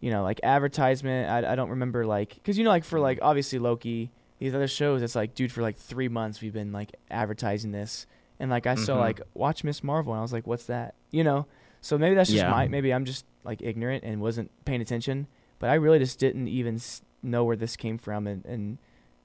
[0.00, 1.28] you know, like advertisement.
[1.30, 4.68] I I don't remember like cuz you know like for like obviously Loki, these other
[4.68, 8.06] shows it's like dude for like 3 months we've been like advertising this
[8.38, 9.00] and like I saw Mhm.
[9.00, 9.84] like watch Ms.
[9.84, 10.94] Marvel and I was like what's that?
[11.10, 11.46] You know.
[11.82, 12.50] So maybe that's just Yeah.
[12.50, 15.26] my maybe I'm just like ignorant and wasn't paying attention
[15.58, 16.80] but I really just didn't even
[17.22, 18.78] know where this came from, and, and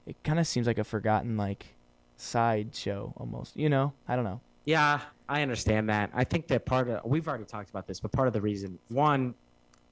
[0.04, 1.74] it kind of seems like a forgotten like
[2.18, 3.56] side show almost.
[3.56, 4.40] You know, I don't know.
[4.66, 6.10] Yeah, I understand that.
[6.12, 8.78] I think that part of we've already talked about this, but part of the reason
[8.88, 9.34] one,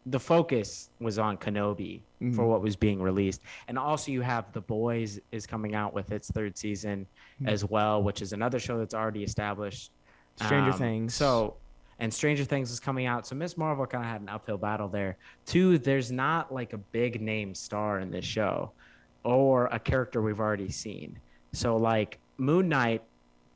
[0.07, 2.01] the focus was on Kenobi
[2.35, 2.49] for Mhm.
[2.49, 6.31] what was being released, and also you have The Boys is coming out with its
[6.31, 7.07] third season
[7.41, 7.49] Mhm.
[7.49, 9.93] as well, which is another show that's already established.
[10.37, 11.15] Stranger Um, Things.
[11.15, 11.57] So,
[12.01, 13.27] and Stranger Things is coming out.
[13.27, 13.57] So Ms.
[13.57, 15.17] Marvel kind of had an uphill battle there.
[15.47, 18.73] Two, there's not like a big name star in this show,
[19.23, 21.19] or a character we've already seen.
[21.53, 23.03] So like Moon Knight,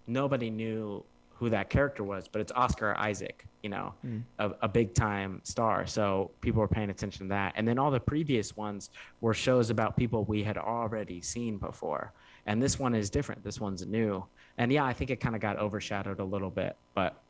[0.07, 4.23] nobody knew who that character was, but it's Oscar Isaac, you know, Mm.
[4.39, 5.87] a, a big time star.
[5.87, 7.55] So people were paying attention to that.
[7.57, 8.91] And then all the previous ones
[9.21, 12.13] were shows about people we had already seen before.
[12.47, 13.43] And this one is different.
[13.45, 14.25] This one's new.
[14.59, 17.21] And yeah, I think it kind of got overshadowed a little bit, but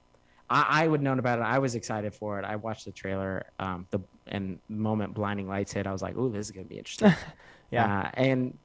[0.50, 1.42] I, I would known about it.
[1.42, 2.44] I was excited for it.
[2.44, 3.46] I watched the trailer.
[3.58, 6.66] Um, the and the moment blinding lights hit, I was like, "Ooh, this is gonna
[6.66, 7.12] be interesting."
[7.70, 8.00] Yeah.
[8.00, 8.56] Uh, and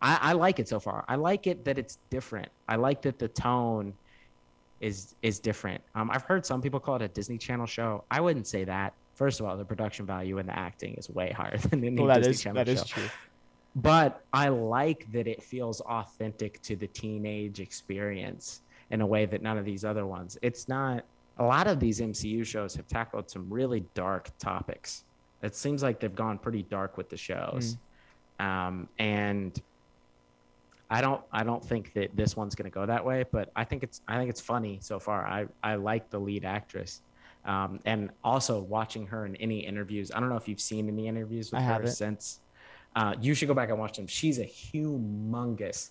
[0.00, 1.04] I, I like it so far.
[1.08, 2.48] I like it that it's different.
[2.68, 3.92] I like that the tone
[4.82, 5.80] is is different.
[5.94, 8.04] Um, I've heard some people call it a Disney Channel show.
[8.10, 8.92] I wouldn't say that.
[9.14, 12.08] First of all, the production value and the acting is way higher than any well,
[12.08, 13.08] that Disney is Channel that show is true.
[13.76, 19.40] but I like that it feels authentic to the teenage experience in a way that
[19.40, 20.36] none of these other ones.
[20.42, 21.04] It's not
[21.38, 25.04] a lot of these MCU shows have tackled some really dark topics.
[25.42, 27.76] It seems like they've gone pretty dark with the shows.
[28.38, 29.60] Um, and
[30.92, 33.64] I don't I don't think that this one's going to go that way, but I
[33.64, 35.26] think it's I think it's funny so far.
[35.26, 37.00] I I like the lead actress.
[37.44, 40.12] Um, and also watching her in any interviews.
[40.14, 41.90] I don't know if you've seen any interviews with I her haven't.
[41.90, 42.40] since.
[42.94, 44.06] Uh, you should go back and watch them.
[44.06, 45.90] She's a humongous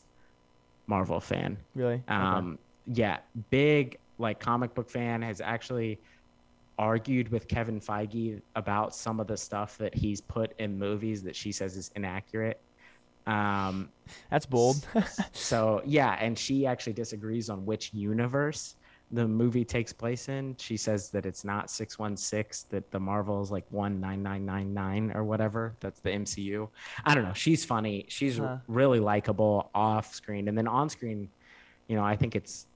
[0.87, 1.57] Marvel fan.
[1.75, 1.95] Really?
[1.95, 2.03] Okay.
[2.07, 3.17] Um, yeah,
[3.49, 5.99] big like comic book fan has actually
[6.77, 11.35] argued with Kevin Feige about some of the stuff that he's put in movies that
[11.35, 12.61] she says is inaccurate.
[13.27, 13.89] Um,
[14.29, 14.85] That's bold.
[15.31, 18.75] so yeah, and she actually disagrees on which universe
[19.13, 20.55] the movie takes place in.
[20.57, 25.73] She says that it's not 616, that the Marvel is like 19999 or whatever.
[25.81, 26.69] That's the MCU.
[27.05, 27.33] I don't know.
[27.33, 28.05] She's funny.
[28.07, 28.57] She's Huh.
[28.67, 30.47] really likable off screen.
[30.47, 31.29] And then on screen,
[31.87, 32.67] you know, I think it's,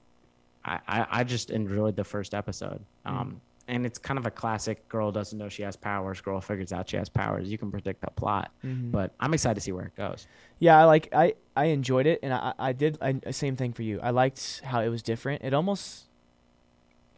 [0.64, 2.84] I, I, I just enjoyed the first episode.
[3.06, 6.72] Um, and it's kind of a classic girl doesn't know she has powers, girl figures
[6.72, 7.50] out she has powers.
[7.50, 8.92] You can predict the plot, Mhm.
[8.92, 10.26] but I'm excited to see where it goes.
[10.60, 13.82] Yeah, I like I I enjoyed it, and I I did I, same thing for
[13.82, 13.98] you.
[14.00, 15.42] I liked how it was different.
[15.42, 16.04] It almost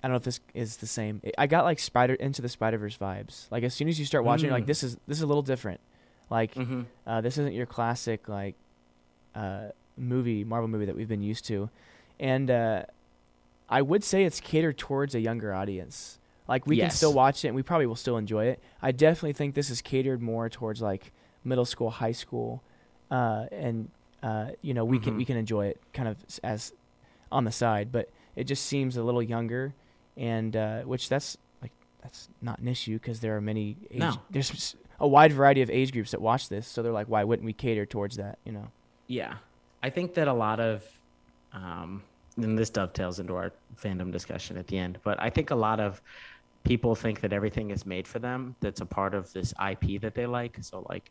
[0.02, 1.20] I don't know if this is the same.
[1.36, 3.50] I got like Spider into the Spider Verse vibes.
[3.50, 4.68] Like as soon as you start watching, you're like Mm.
[4.68, 5.80] this is this is a little different.
[6.30, 6.82] Like Mm-hmm.
[7.06, 8.54] uh, this isn't your classic like
[9.34, 11.68] uh, movie Marvel movie that we've been used to,
[12.20, 12.84] and uh,
[13.68, 16.18] I would say it's catered towards a younger audience.
[16.48, 18.60] Like we can still watch it, and we probably will still enjoy it.
[18.80, 21.12] I definitely think this is catered more towards like
[21.44, 22.62] middle school, high school,
[23.10, 23.90] uh, and
[24.22, 25.18] uh, you know we can Mhm.
[25.18, 26.72] we can enjoy it kind of as
[27.30, 29.74] on the side, but it just seems a little younger,
[30.16, 31.72] and uh, which that's like
[32.02, 34.14] that's not an issue because there are many age, No.
[34.30, 37.44] there's a wide variety of age groups that watch this, so they're like, why wouldn't
[37.44, 38.38] we cater towards that?
[38.44, 38.68] You know?
[39.06, 39.34] Yeah,
[39.82, 40.82] I think that a lot of,
[41.52, 42.02] um,
[42.36, 45.78] and this dovetails into our fandom discussion at the end, but I think a lot
[45.78, 46.00] of
[46.68, 48.54] people think that everything is made for them.
[48.60, 50.58] That's a part of this IP that they like.
[50.60, 51.10] So like,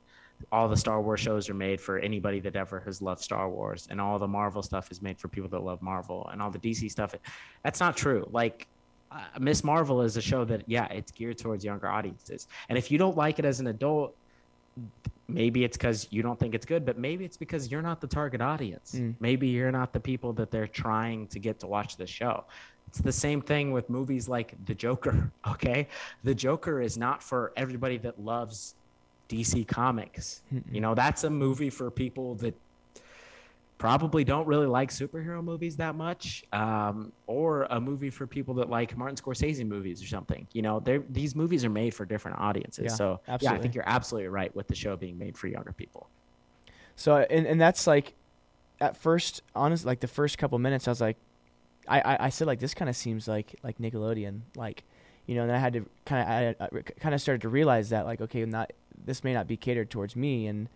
[0.52, 3.88] all the Star Wars shows are made for anybody that ever has loved Star Wars,
[3.90, 6.60] and all the Marvel stuff is made for people that love Marvel, and all the
[6.60, 7.16] DC stuff.
[7.64, 8.28] That's not true.
[8.32, 8.68] Like.
[9.10, 9.64] Uh, Ms.
[9.64, 12.50] Marvel is a show that, yeah, it's geared towards younger audiences.
[12.68, 14.14] And if you don't like it as an adult,
[15.30, 18.08] maybe it's because you don't think it's good, but maybe it's because you're not the
[18.08, 18.96] target audience.
[18.96, 19.16] Mm.
[19.22, 22.44] Maybe you're not the people that they're trying to get to watch the show.
[22.88, 25.88] It's the same thing with movies like The Joker, okay?
[26.24, 28.76] The Joker is not for everybody that loves
[29.30, 30.42] DC Comics.
[30.72, 32.56] You know, that's a movie for people that
[33.78, 38.70] probably don't really like superhero movies that much, um, or a movie for people that
[38.70, 40.48] like Martin Scorsese movies or something.
[40.54, 42.86] You know, these movies are made for different audiences.
[42.86, 45.74] Yeah, so, yeah, I think you're absolutely right with the show being made for younger
[45.74, 46.08] people.
[46.96, 48.16] So and and that's like,
[48.80, 51.18] at first, honest, like the first couple minutes, I was like,
[51.88, 54.84] I I, I said like this kind of seems like like Nickelodeon, like,
[55.26, 58.06] you know, and I had to kind of I, kind of started to realize that
[58.06, 58.72] like okay, not
[59.06, 60.68] this may not be catered towards me, and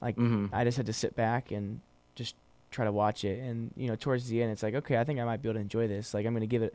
[0.00, 1.80] like hmm I just had to sit back and
[2.14, 2.34] just
[2.70, 3.38] try to watch it.
[3.40, 5.54] And you know, towards the end, it's like, okay, I think I might be able
[5.54, 6.14] to enjoy this.
[6.14, 6.74] Like, I'm gonna give it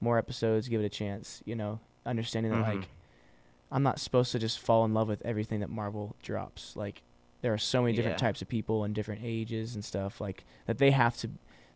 [0.00, 1.42] more episodes, give it a chance.
[1.44, 2.68] You know, understanding that Mhm.
[2.80, 2.88] like
[3.70, 6.76] I'm not supposed to just fall in love with everything that Marvel drops.
[6.76, 7.02] Like,
[7.42, 8.26] there are so many different Yeah.
[8.28, 11.30] types of people and different ages and stuff like that they have to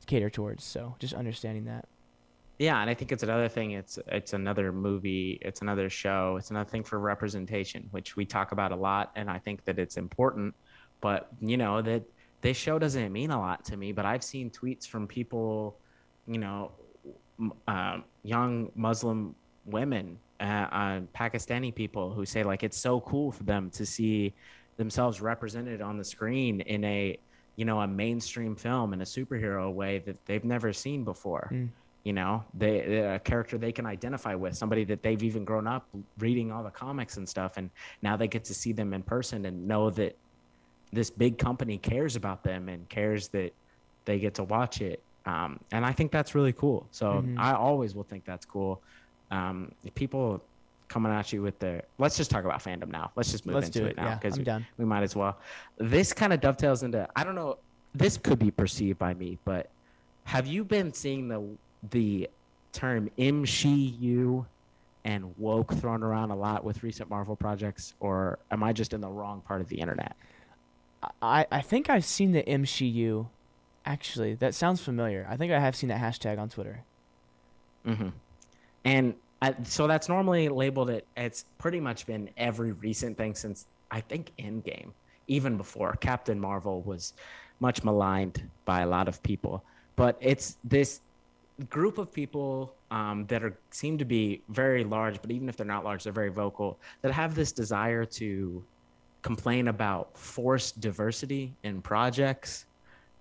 [0.07, 0.65] cater towards.
[0.65, 1.87] So just understanding that.
[2.59, 3.71] Yeah, and I think it's another thing.
[3.71, 5.39] It's it's another movie.
[5.41, 6.37] It's another show.
[6.39, 9.79] It's another thing for representation, which we talk about a lot, and I think that
[9.79, 10.55] it's important.
[11.01, 12.03] But you know that
[12.43, 13.93] this show doesn't mean a lot to me.
[13.93, 15.79] But I've seen tweets from people,
[16.27, 16.73] you know,
[17.39, 19.35] m- uh, young Muslim
[19.65, 24.35] women, uh, uh, Pakistani people who say like it's so cool for them to see
[24.77, 27.19] themselves represented on the screen in a
[27.61, 31.69] you know a mainstream film in a superhero way that they've never seen before Mm.
[32.09, 32.33] you know
[32.63, 32.75] they
[33.17, 35.83] a character they can identify with somebody that they've even grown up
[36.27, 37.67] reading all the comics and stuff and
[38.07, 40.13] now they get to see them in person and know that
[40.99, 43.51] this big company cares about them and cares that
[44.07, 46.81] they get to watch it Um, and I think that's really cool.
[47.01, 47.39] So Mhm.
[47.39, 48.73] I always will think that's cool.
[49.31, 49.57] Um,
[50.03, 50.25] people
[50.91, 51.83] coming at you with the.
[51.97, 53.11] let's just talk about fandom now.
[53.17, 53.97] Let's just move Let's into it, it.
[53.97, 55.39] now because I'm we, we might as well.
[55.79, 57.57] This kind of dovetails into I don't know.
[57.95, 59.71] This could be perceived by me, but
[60.25, 61.43] have you been seeing the
[61.91, 62.29] the
[62.73, 64.45] term MCU
[65.05, 69.01] and woke thrown around a lot with recent Marvel projects, or am I just in
[69.01, 70.15] the wrong part of the internet?
[71.23, 73.29] I, I think I've seen the MCU.
[73.87, 75.27] Actually, that sounds familiar.
[75.31, 76.83] I think I have seen that hashtag on Twitter.
[77.87, 78.09] Mm-hmm.
[78.85, 79.15] And
[79.65, 81.07] So that's normally labeled it.
[81.17, 84.91] It's pretty much been every recent thing since I think Endgame,
[85.29, 87.15] even before Captain Marvel was
[87.61, 89.63] much maligned by a lot of people.
[89.97, 91.01] But it's this
[91.69, 95.67] group of people um, that are seem to be very large, but even if they're
[95.67, 96.79] not large, they're very vocal.
[97.03, 98.65] That have this desire to
[99.23, 102.67] complain about forced diversity in projects.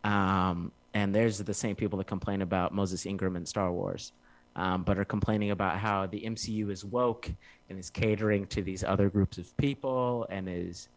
[0.04, 4.14] Um, and there's the same people that complain about Moses Ingram in Star Wars,
[4.56, 7.30] um, but are complaining about how the MCU is woke
[7.70, 10.90] and is catering to these other groups of people and is,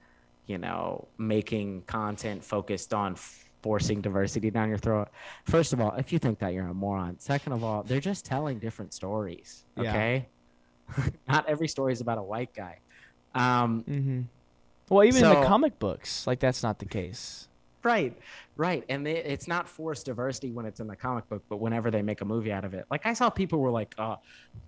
[0.47, 3.17] you know, making content focused on
[3.63, 5.09] forcing diversity down your throat.
[5.45, 7.19] First of all, if you think that you're a moron.
[7.19, 9.65] Second of all, they're just telling different stories.
[9.77, 9.91] Yeah.
[9.91, 10.29] Okay.
[11.29, 12.79] Not every story is about a white guy.
[13.35, 14.21] Um, Mm-hmm.
[14.89, 17.49] Well, even in the comic books, like that's not the case.
[17.85, 18.17] Right,
[18.57, 21.91] right, and they, it's not forced diversity when it's in the comic book, but whenever
[21.91, 24.17] they make a movie out of it, like I saw people were like, "Uh,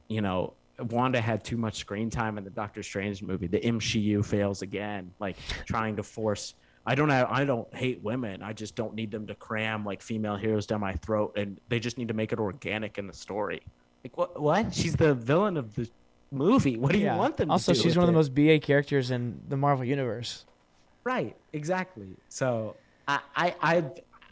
[0.09, 3.47] you know, Wanda had too much screen time in the Doctor Strange movie.
[3.47, 5.37] The MCU fails again, like
[5.67, 6.55] trying to force.
[6.87, 8.43] I don't have, I don't hate women.
[8.43, 11.79] I just don't need them to cram like female heroes down my throat, and they
[11.79, 13.63] just need to make it organic in the story.
[14.03, 14.41] Like what?
[14.41, 14.75] What?
[14.75, 15.89] She's the villain of the
[16.31, 16.77] movie.
[16.77, 17.51] What do you want them?
[17.51, 20.45] Also, to do Also, she's one of the most BA characters in the Marvel universe.
[21.05, 22.17] Right, exactly.
[22.29, 22.77] So
[23.09, 23.85] I, I, I,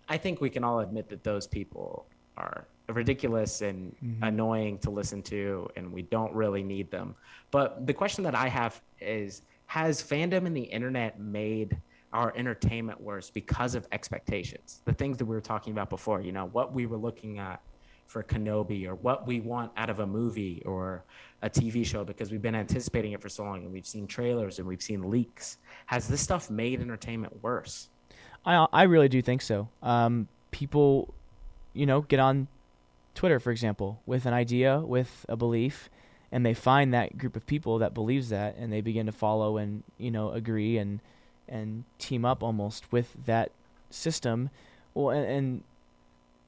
[0.09, 2.07] I think we can all admit that those people
[2.37, 4.19] are ridiculous and Mhm.
[4.23, 7.15] annoying to listen to, and we don't really need them.
[7.51, 11.79] But the question that I have is: Has fandom and the internet made
[12.13, 14.83] our entertainment worse because of expectations?
[14.85, 16.21] The things that we were talking about before.
[16.21, 17.63] You know, what we were looking at
[18.07, 21.05] for Kenobi, or what we want out of a movie or
[21.41, 24.59] a TV show, because we've been anticipating it for so long, and we've seen trailers
[24.59, 25.57] and we've seen leaks.
[25.87, 27.89] Has this stuff made entertainment worse?
[28.45, 29.69] I I really do think so.
[29.83, 31.13] Um, people,
[31.75, 32.49] you know, get on
[33.15, 35.89] Twitter, for example, with an idea, with a belief,
[36.31, 39.57] and they find that group of people that believes that, and they begin to follow
[39.59, 41.01] and you know agree and
[41.49, 43.51] and team up almost with that
[43.91, 44.51] system.
[44.95, 45.63] Well, and, and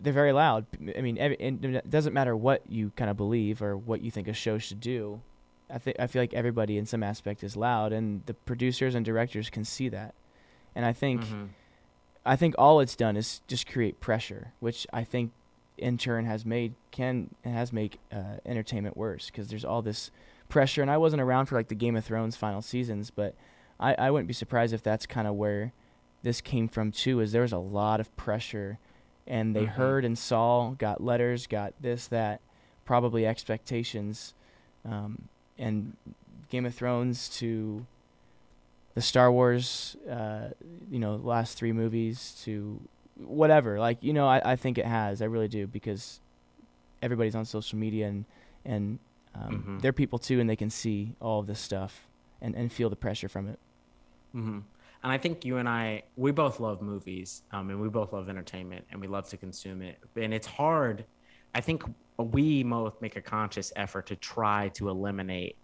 [0.01, 0.66] they're very loud.
[0.97, 4.28] I mean, every, it doesn't matter what you kind of believe or what you think
[4.28, 5.20] a show should do.
[5.70, 9.05] I think I feel like everybody in some aspect is loud, and the producers and
[9.05, 10.14] directors can see that.
[10.74, 11.49] And I think Mhm.
[12.26, 15.32] I think all it's done is just create pressure, which I think
[15.76, 20.10] in turn has made can has made uh, entertainment worse because there's all this
[20.48, 20.82] pressure.
[20.82, 23.34] And I wasn't around for like the Game of Thrones final seasons, but
[23.80, 25.72] I, I wouldn't be surprised if that's kind of where
[26.22, 27.20] this came from too.
[27.20, 28.78] Is there was a lot of pressure,
[29.26, 29.70] and they Mhm.
[29.70, 32.40] heard and saw, got letters, got this that,
[32.84, 34.32] probably expectations,
[34.88, 35.96] um, and
[36.50, 37.84] Game of Thrones to
[38.95, 40.49] the Star Wars, uh,
[40.90, 42.80] you know, last three movies to
[43.16, 43.78] whatever.
[43.78, 45.20] Like, you know, I, I think it has.
[45.22, 46.20] I really do because
[47.03, 48.24] everybody's on social media and
[48.64, 48.99] and
[49.34, 49.82] um, Mhm.
[49.82, 52.07] they're people too, and they can see all of this stuff
[52.40, 53.59] and, and feel the pressure from it.
[54.34, 54.61] Mm-hmm.
[55.03, 58.28] And I think you and I, we both love movies, um, and we both love
[58.28, 59.99] entertainment, and we love to consume it.
[60.16, 61.05] And it's hard.
[61.55, 61.82] I think
[62.16, 65.57] we both make a conscious effort to try to eliminate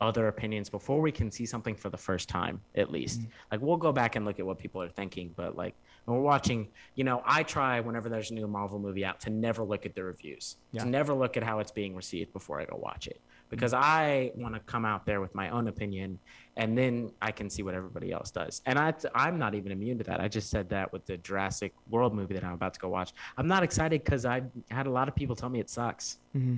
[0.00, 3.20] other opinions before we can see something for the first time, at least.
[3.22, 3.28] Mhm.
[3.52, 5.74] Like we'll go back and look at what people are thinking, but like
[6.04, 9.30] when we're watching, you know, I try whenever there's a new Marvel movie out to
[9.30, 10.82] never look at the reviews, Yeah.
[10.84, 14.32] to never look at how it's being received before I go watch it, because I
[14.36, 16.18] want to come out there with my own opinion,
[16.58, 18.60] and then I can see what everybody else does.
[18.66, 20.20] And I, I'm not even immune to that.
[20.20, 23.12] I just said that with the Jurassic World movie that I'm about to go watch.
[23.38, 26.56] I'm not excited because I had a lot of people tell me it sucks Mm-hmm.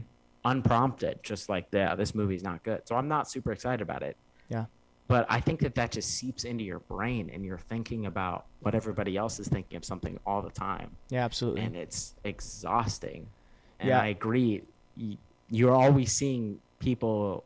[0.50, 2.82] Unprompted, just like, yeah, this movie's not good.
[2.86, 4.16] So I'm not super excited about it.
[4.48, 4.64] Yeah.
[5.06, 8.74] But I think that that just seeps into your brain and you're thinking about what
[8.74, 10.90] everybody else is thinking of something all the time.
[11.08, 11.62] Yeah, absolutely.
[11.62, 13.26] And it's exhausting.
[13.80, 14.00] And Yeah.
[14.00, 14.62] I agree.
[15.50, 17.44] You're always seeing people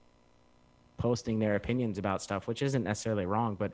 [0.97, 3.55] posting their opinions about stuff, which isn't necessarily wrong.
[3.55, 3.73] But,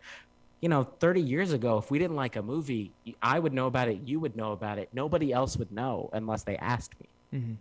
[0.61, 3.89] you know, 30 years ago, if we didn't like a movie, I would know about
[3.89, 4.01] it.
[4.05, 4.91] You would know about it.
[4.93, 7.55] Nobody else would know unless they asked me mm-hmm.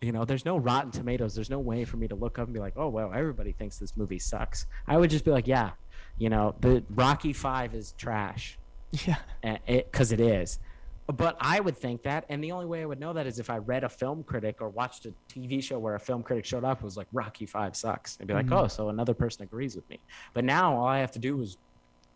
[0.00, 2.54] You know there's no rotten tomatoes there's no way for me to look up and
[2.54, 5.70] be like oh well everybody thinks this movie sucks i would just be like yeah
[6.18, 8.58] you know the rocky 5 is trash
[9.06, 9.16] Yeah.
[9.42, 10.58] and it because it is
[11.06, 13.50] But I would think that, and the only way I would know that is if
[13.50, 16.64] I read a film critic or watched a TV show where a film critic showed
[16.64, 18.16] up and was like, Rocky Five sucks.
[18.18, 18.56] I'd be like, Mhm.
[18.64, 19.98] oh, so another person agrees with me.
[20.32, 21.58] But now all I have to do is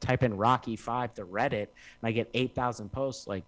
[0.00, 1.68] type in Rocky Five to Reddit,
[2.00, 3.44] and I get eight thousand posts like,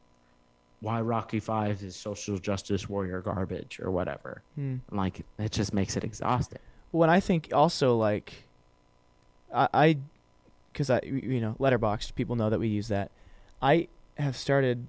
[0.80, 4.42] why Rocky Five is social justice warrior garbage or whatever.
[4.54, 4.76] Hmm.
[4.90, 6.58] Like, it just makes it exhausting.
[6.92, 8.32] Well, and I think also like,
[9.54, 9.96] I, I,
[10.72, 13.10] because I, you know, Letterboxd people know that we use that.
[13.60, 14.86] I have started,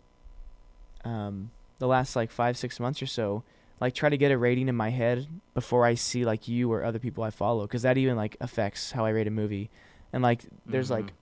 [1.03, 3.43] um, the last like five six months or so,
[3.79, 6.83] like try to get a rating in my head before I see like you or
[6.83, 9.69] other people I follow, because that even like affects how I rate a movie,
[10.13, 10.91] and like there's Mhm.
[10.91, 11.13] like,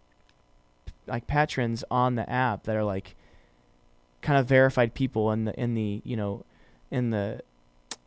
[1.07, 3.15] like patrons on the app that are like,
[4.21, 6.45] kind of verified people in the in the you know,
[6.91, 7.41] in the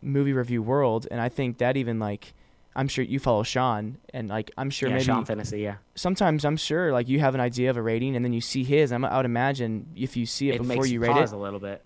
[0.01, 2.35] movie review world, and I think that even like
[2.75, 5.77] I'm sure you follow Sean, and like I'm sure yeah, maybe Sean Fennessey, yeah.
[5.95, 8.65] sometimes I'm sure like you have an idea of a rating, and then you see
[8.65, 8.93] his.
[8.93, 11.37] I'm, I would imagine if you see it, It before makes you rate pause it,
[11.37, 11.83] a little bit.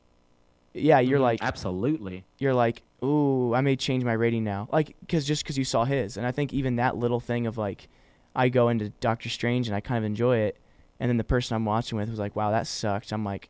[0.74, 2.24] yeah, you're Mhm, like absolutely.
[2.38, 5.84] you're like, ooh, I may change my rating now, like because just because you saw
[5.84, 7.88] his, and I think even that little thing of like,
[8.34, 10.56] I go into Doctor Strange and I kind of enjoy it,
[11.00, 13.10] and then the person I'm watching with was like, wow, that sucked.
[13.12, 13.48] I'm like,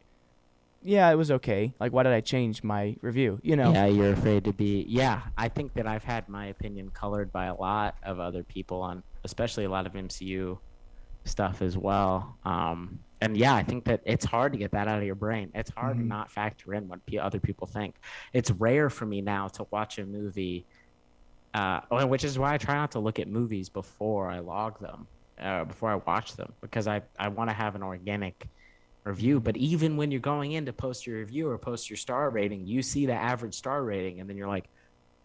[0.87, 1.75] yeah, it was okay.
[1.81, 3.41] Like, why did I change my review?
[3.43, 3.73] You know?
[3.73, 4.85] Yeah, you're afraid to be.
[4.89, 8.81] Yeah, I think that I've had my opinion colored by a lot of other people
[8.83, 10.59] on, especially a lot of MCU
[11.25, 12.37] stuff as well.
[12.45, 15.51] Um, and yeah, I think that it's hard to get that out of your brain.
[15.55, 16.01] It's hard Mhm.
[16.03, 17.97] to not factor in what pe- other people think.
[18.33, 20.67] It's rare for me now to watch a movie,
[21.53, 24.79] uh, oh, which is why I try not to look at movies before I log
[24.81, 25.09] them,
[25.41, 28.47] uh, before I watch them, because I I want to have an organic
[29.07, 29.41] review.
[29.41, 32.67] But even when you're going in to post your review or post your star rating,
[32.67, 34.69] you see the average star rating, and then you're like,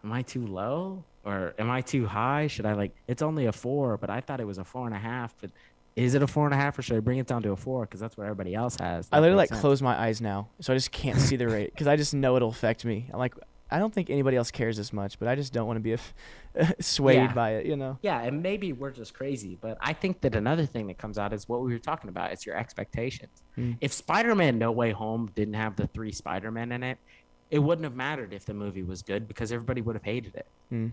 [0.04, 2.48] "Am I too low or am I too high?
[2.48, 2.96] Should I like?
[3.08, 5.36] It's only a four, but I thought it was a four and a half.
[5.42, 5.52] But
[5.96, 7.56] is it a four and a half, or should I bring it down to a
[7.56, 7.86] four?
[7.86, 9.08] Because that's what everybody else has.
[9.12, 9.62] I literally like sense.
[9.62, 12.36] close my eyes now, so I just can't see the rate because I just know
[12.36, 13.10] it'll affect me.
[13.12, 13.36] I'm like,
[13.72, 15.94] I don't think anybody else cares as much, but I just don't want to be
[15.94, 16.14] f-
[16.82, 17.34] swayed Yeah.
[17.34, 17.98] by it, you know?
[18.02, 21.32] Yeah, and maybe we're just crazy, but I think that another thing that comes out
[21.32, 22.32] is what we were talking about.
[22.32, 23.44] It's your expectations.
[23.58, 23.78] Mm.
[23.80, 26.98] If Spider-Man: No Way Home didn't have the three Spider-Men in it,
[27.50, 30.46] it wouldn't have mattered if the movie was good because everybody would have hated it.
[30.72, 30.92] Mm.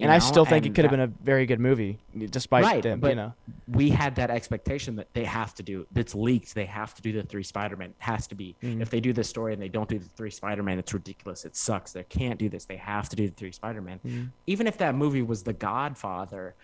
[0.00, 1.98] And I still think it could have been a very good movie,
[2.30, 3.32] despite Right, them, but- you know?
[3.68, 7.12] we had that expectation that they have to do that's leaked they have to do
[7.12, 8.80] the three spider-man it has to be Mhm.
[8.82, 11.54] if they do this story and they don't do the three spider-man it's ridiculous it
[11.54, 14.30] sucks they can't do this they have to do the three spider-man Mm.
[14.48, 16.54] even if that movie was the godfather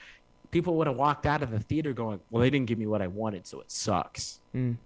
[0.50, 3.00] people would have walked out of the theater going well they didn't give me what
[3.00, 4.76] i wanted so it sucks Mm.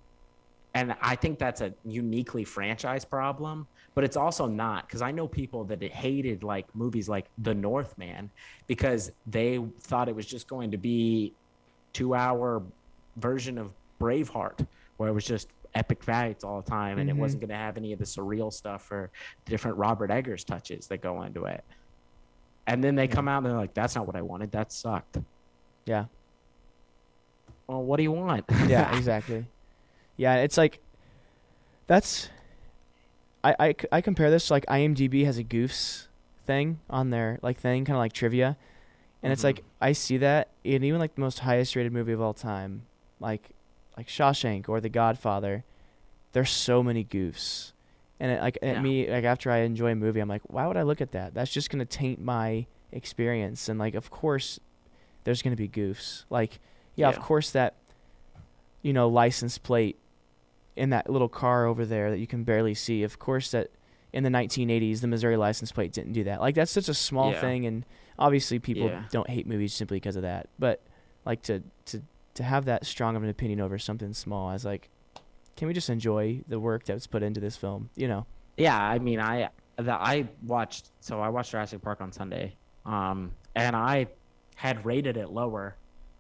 [0.75, 5.27] and I think that's a uniquely franchise problem, but it's also not because I know
[5.27, 8.31] people that hated like movies like The Northman
[8.67, 11.35] because they thought it was just going to be
[11.93, 12.63] two hour
[13.17, 14.67] version of Braveheart
[14.97, 17.15] where it was just epic fights all the time and Mhm.
[17.15, 19.11] it wasn't going to have any of the surreal stuff or
[19.47, 21.65] different Robert Eggers touches that go into it.
[22.67, 23.15] And then they Yeah.
[23.15, 24.53] come out and they're like, "That's not what I wanted.
[24.53, 25.19] That sucked."
[25.87, 26.07] Yeah.
[27.67, 28.45] Well, what do you want?
[28.69, 29.45] Yeah, exactly.
[30.17, 30.81] Yeah, it's like,
[31.87, 32.29] that's,
[33.43, 36.07] I, I, I compare this to like IMDb has a goofs
[36.47, 38.57] thing on their like thing, kind of like trivia.
[39.23, 39.45] And it's Mhm.
[39.45, 42.83] like, I see that in even like the most highest rated movie of all time,
[43.19, 43.51] like,
[43.97, 45.65] like Shawshank or The Godfather,
[46.33, 47.73] there's so many goofs.
[48.19, 50.77] And it, like at me, like after I enjoy a movie, I'm like, why would
[50.77, 51.33] I look at that?
[51.35, 53.69] That's just gonna taint my experience.
[53.69, 54.61] And like, of course,
[55.25, 56.25] there's gonna be goofs.
[56.31, 56.59] Like,
[56.97, 57.75] yeah, of course that,
[58.83, 59.97] you know, license plate
[60.81, 63.03] in that little car over there that you can barely see.
[63.03, 63.71] Of course that
[64.15, 66.41] in the 1980s, the Missouri license plate didn't do that.
[66.41, 67.41] Like that's such a small Yeah.
[67.41, 67.85] thing, and
[68.19, 69.05] obviously people Yeah.
[69.11, 70.49] don't hate movies simply because of that.
[70.59, 70.81] But
[71.27, 72.01] like to to
[72.33, 74.89] to have that strong of an opinion over something small, I was like,
[75.57, 77.91] can we just enjoy the work that was put into this film?
[77.95, 78.27] You know?
[78.57, 82.55] yeah i mean i the, i watched so i watched jurassic park on sunday
[82.85, 84.07] um and i
[84.57, 85.77] had rated it lower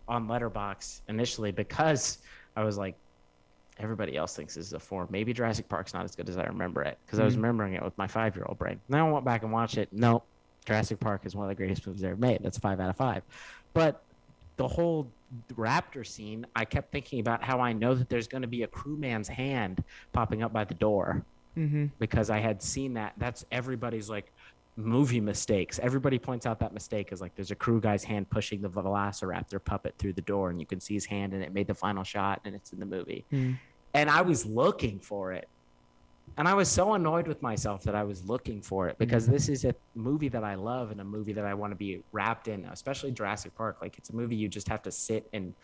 [0.08, 2.18] on Letterboxd initially because
[2.56, 2.94] i was like
[3.80, 6.44] everybody else thinks this is a four maybe jurassic park's not as good as i
[6.44, 7.38] remember it because i was Mhm.
[7.38, 9.88] remembering it with my five year old brain then i went back and watched it
[9.92, 10.22] no
[10.66, 13.22] jurassic park is one of the greatest movies ever made that's five out of five
[13.74, 14.02] but
[14.56, 15.10] the whole
[15.54, 18.66] raptor scene i kept thinking about how i know that there's going to be a
[18.68, 21.24] crewman's hand popping up by the door
[21.56, 21.86] Mm-hmm.
[21.98, 23.12] because I had seen that.
[23.18, 24.32] That's everybody's like
[24.76, 25.80] movie mistakes.
[25.82, 29.62] Everybody points out that mistake is like there's a crew guy's hand pushing the Velociraptor
[29.64, 32.04] puppet through the door, and you can see his hand, and it made the final
[32.04, 33.24] shot, and it's in the movie.
[33.32, 33.58] Mm.
[33.94, 35.48] And I was looking for it,
[36.36, 39.32] and I was so annoyed with myself that I was looking for it because Mhm.
[39.32, 42.04] this is a movie that I love and a movie that I want to be
[42.12, 43.78] wrapped in, especially Jurassic Park.
[43.82, 45.54] Like it's a movie you just have to sit and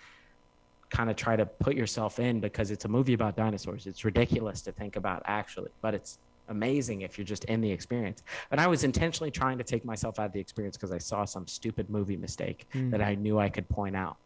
[0.91, 3.87] kind of try to put yourself in because it's a movie about dinosaurs.
[3.87, 6.19] It's ridiculous to think about actually, but it's
[6.49, 8.23] amazing if you're just in the experience.
[8.51, 11.25] And I was intentionally trying to take myself out of the experience because I saw
[11.25, 12.91] some stupid movie mistake Mm.
[12.93, 14.17] that I knew I could point out.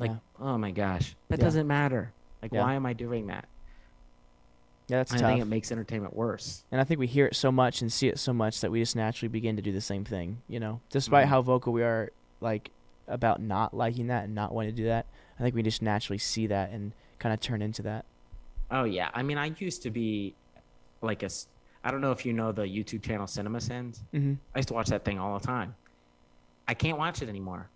[0.00, 0.18] Like, Yeah.
[0.40, 1.44] oh my gosh, that Yeah.
[1.44, 2.14] doesn't matter.
[2.42, 2.62] Like, Yeah.
[2.62, 3.46] why am I doing that?
[4.88, 5.28] Yeah, that's I tough.
[5.30, 6.64] think it makes entertainment worse.
[6.72, 8.80] And I think we hear it so much and see it so much that we
[8.80, 10.40] just naturally begin to do the same thing.
[10.48, 11.30] You know, despite Mhm.
[11.30, 12.10] how vocal we are,
[12.40, 12.70] like
[13.06, 15.06] about not liking that and not wanting to do that,
[15.38, 18.06] I think we just naturally see that and kind of turn into that.
[18.70, 20.34] Oh yeah, I mean, I used to be
[21.02, 21.26] like a.
[21.26, 21.48] s-
[21.84, 24.02] I don't know if you know the YouTube channel Cinema Sins.
[24.12, 24.34] Mm-hmm.
[24.54, 25.74] I used to watch that thing all the time.
[26.66, 27.68] I can't watch it anymore.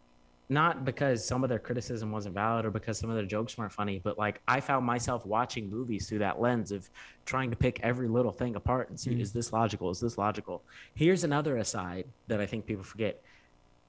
[0.53, 3.73] Not because some of their criticism wasn't valid or because some of their jokes weren't
[3.73, 6.91] funny, but like I found myself watching movies through that lens of
[7.25, 9.21] trying to pick every little thing apart and see Mm.
[9.21, 9.89] is this logical?
[9.91, 10.63] Is this logical?
[10.95, 13.23] Here's another aside that I think people forget.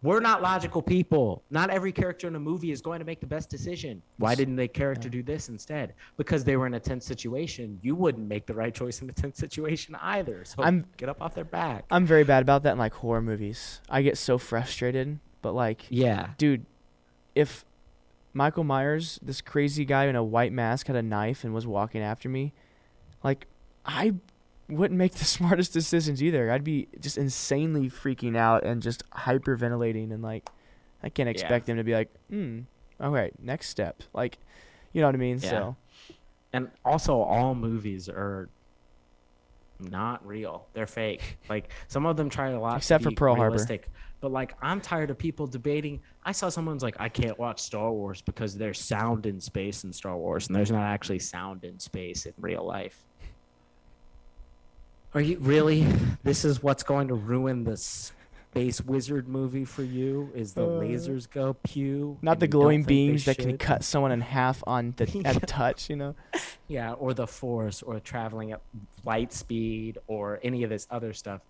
[0.01, 1.43] We're not logical people.
[1.49, 4.01] Not every character in a movie is going to make the best decision.
[4.17, 5.93] Why didn't the character do this instead?
[6.17, 7.79] Because they were in a tense situation.
[7.81, 10.43] You wouldn't make the right choice in a tense situation either.
[10.45, 11.85] So I'm- get up off their back.
[11.89, 13.79] I'm very bad about that in like horror movies.
[13.89, 16.29] I get so frustrated, but like, yeah.
[16.39, 16.65] dude,
[17.35, 17.63] if
[18.33, 22.01] Michael Myers, this crazy guy in a white mask, had a knife and was walking
[22.01, 22.53] after me,
[23.23, 23.45] like,
[23.85, 24.15] I
[24.67, 26.49] wouldn't make the smartest decisions either.
[26.49, 30.49] I'd be just insanely freaking out and just hyperventilating and like,
[31.03, 32.61] I can't expect him to be like, hmm,
[32.99, 34.01] all right, next step.
[34.13, 34.39] Like,
[34.93, 35.39] you know what I mean?
[35.43, 35.49] Yeah.
[35.49, 35.75] So,
[36.53, 38.49] and also all movies are
[39.79, 43.57] not real they're fake like some of them try a lot Except for Pearl Harbor.
[44.23, 47.59] Realistic, but like i'm tired of people debating i saw someone's like i can't watch
[47.59, 51.63] star wars because there's sound in space in star wars and there's not actually sound
[51.63, 53.03] in space in real life
[55.13, 55.83] are you really
[56.23, 60.67] this is what's going to ruin the space wizard movie for you is the Uh,
[60.81, 65.05] lasers go pew not the glowing beams that can cut someone in half on the
[65.09, 65.29] Yeah.
[65.29, 66.15] at touch, you know?
[66.67, 68.61] Yeah, or the force, or traveling at
[69.03, 71.41] light speed, or any of this other stuff.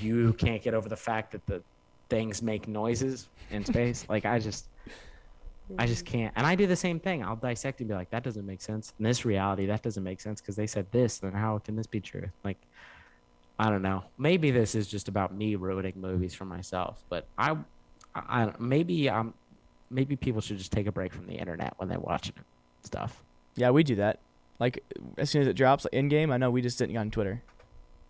[0.00, 1.62] You can't get over the fact that the
[2.08, 4.06] things make noises in space.
[4.08, 4.66] like I just,
[5.78, 6.32] I just can't.
[6.36, 7.22] And I do the same thing.
[7.24, 8.92] I'll dissect and be like, that doesn't make sense.
[8.98, 11.18] In this reality, that doesn't make sense because they said this.
[11.18, 12.28] Then how can this be true?
[12.44, 12.58] Like,
[13.58, 14.04] I don't know.
[14.18, 17.02] Maybe this is just about me ruining movies for myself.
[17.08, 17.52] But I,
[18.14, 19.32] I, I maybe I'm,
[19.90, 22.34] maybe people should just take a break from the internet when they're watching
[22.82, 23.22] stuff.
[23.56, 24.18] Yeah, we do that.
[24.58, 24.82] Like
[25.18, 27.10] as soon as it drops, like in game, I know we just didn't get on
[27.10, 27.42] Twitter.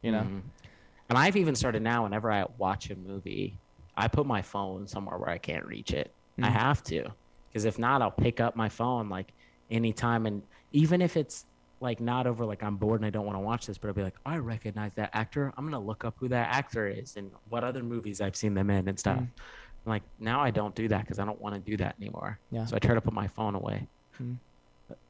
[0.02, 0.40] You know, Mhm.
[1.14, 2.02] And I've even started now.
[2.02, 3.56] Whenever I watch a movie,
[3.96, 6.12] I put my phone somewhere where I can't reach it.
[6.42, 6.52] I Mhm.
[6.52, 7.04] have to,
[7.48, 9.32] because if not, I'll pick up my phone like
[9.70, 10.42] anytime, and
[10.72, 11.46] even if it's
[11.80, 13.94] like not over, like I'm bored and I don't want to watch this, but I'll
[13.94, 15.52] be like, I recognize that actor.
[15.56, 18.68] I'm gonna look up who that actor is and what other movies I've seen them
[18.70, 19.18] in and stuff.
[19.18, 19.30] I'm
[19.84, 22.40] like now I don't do that because I don't want to do that anymore.
[22.50, 22.64] Yeah.
[22.64, 23.86] So I try to put my phone away.
[24.20, 24.38] Mhm.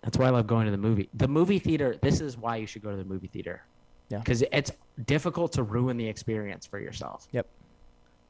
[0.03, 1.09] That's why I love going to the movie.
[1.15, 1.97] The movie theater.
[2.03, 3.63] This is why you should go to the movie theater.
[4.09, 4.19] Yeah.
[4.19, 4.71] Because it's
[5.07, 7.27] difficult to ruin the experience for yourself.
[7.33, 7.47] Yep.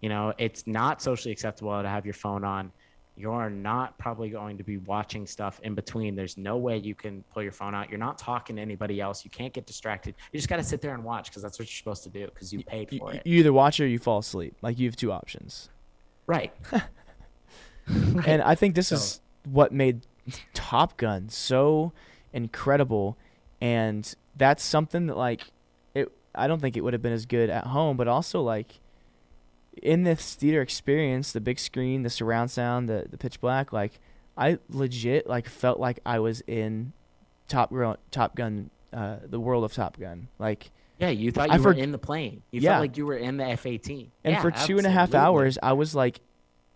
[0.00, 2.70] You know, it's not socially acceptable to have your phone on.
[3.16, 6.16] You're not probably going to be watching stuff in between.
[6.16, 7.88] There's no way you can pull your phone out.
[7.88, 9.24] You're not talking to anybody else.
[9.24, 10.16] You can't get distracted.
[10.32, 12.26] You just got to sit there and watch because that's what you're supposed to do
[12.26, 13.22] because you paid you, for it.
[13.24, 14.56] you either watch or you fall asleep.
[14.62, 15.68] Like you have two options.
[16.26, 16.52] Right.
[18.26, 20.06] And I think this So- is what made
[20.54, 21.92] Top Gun so
[22.32, 23.18] incredible,
[23.60, 25.42] and that's something that like.
[26.35, 28.80] I don't think it would have been as good at home, but also like
[29.82, 33.99] in this theater experience, the big screen, the surround sound, the the pitch black, like
[34.37, 36.93] I legit like felt like I was in
[37.49, 40.70] Top Gun, Top Gun, uh, the world of Top Gun, like.
[41.01, 42.43] Yeah, you thought I you were forg- in the plane.
[42.53, 42.70] You Yeah.
[42.74, 44.11] felt like you were in the F-18.
[44.22, 45.26] And Yeah, for two and a half absolutely.
[45.26, 46.20] hours, I was like,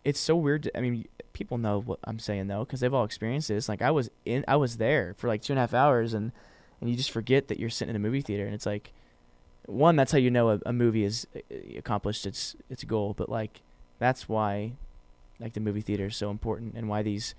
[0.04, 0.64] it's so weird.
[0.64, 3.68] To, I mean, people know what I'm saying though, because they've all experienced this.
[3.68, 6.32] Like I was in, I was there for like two and a half hours, and
[6.80, 8.92] and you just forget that you're sitting in a movie theater, and it's like,
[9.68, 11.40] one, that's how you know a, a movie has uh,
[11.76, 13.14] accomplished its its goal.
[13.16, 13.60] But like,
[13.98, 14.72] that's why,
[15.38, 17.34] like the movie theater is so important, and why these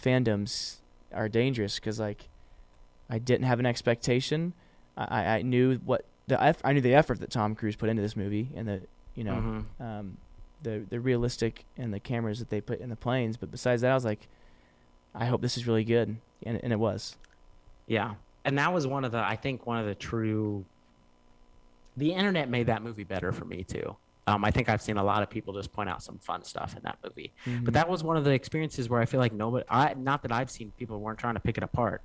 [0.00, 0.76] fandoms
[1.12, 1.76] are dangerous.
[1.76, 2.28] Because like,
[3.08, 4.52] I didn't have an expectation.
[4.96, 8.02] I I knew what the eff- I knew the effort that Tom Cruise put into
[8.02, 8.82] this movie, and the
[9.14, 9.84] you know Mhm.
[9.84, 10.16] um,
[10.62, 13.36] the the realistic and the cameras that they put in the planes.
[13.36, 14.28] But besides that, I was like,
[15.14, 17.16] I hope this is really good, and and it was.
[17.86, 18.14] Yeah.
[18.44, 20.64] And that was one of the I think one of the true
[22.00, 23.96] the internet made that movie better for me too.
[24.26, 26.76] Um, I think I've seen a lot of people just point out some fun stuff
[26.76, 27.32] in that movie.
[27.62, 30.32] But that was one of the experiences where I feel like nobody I not that
[30.32, 32.02] I've seen people weren't trying to pick it apart.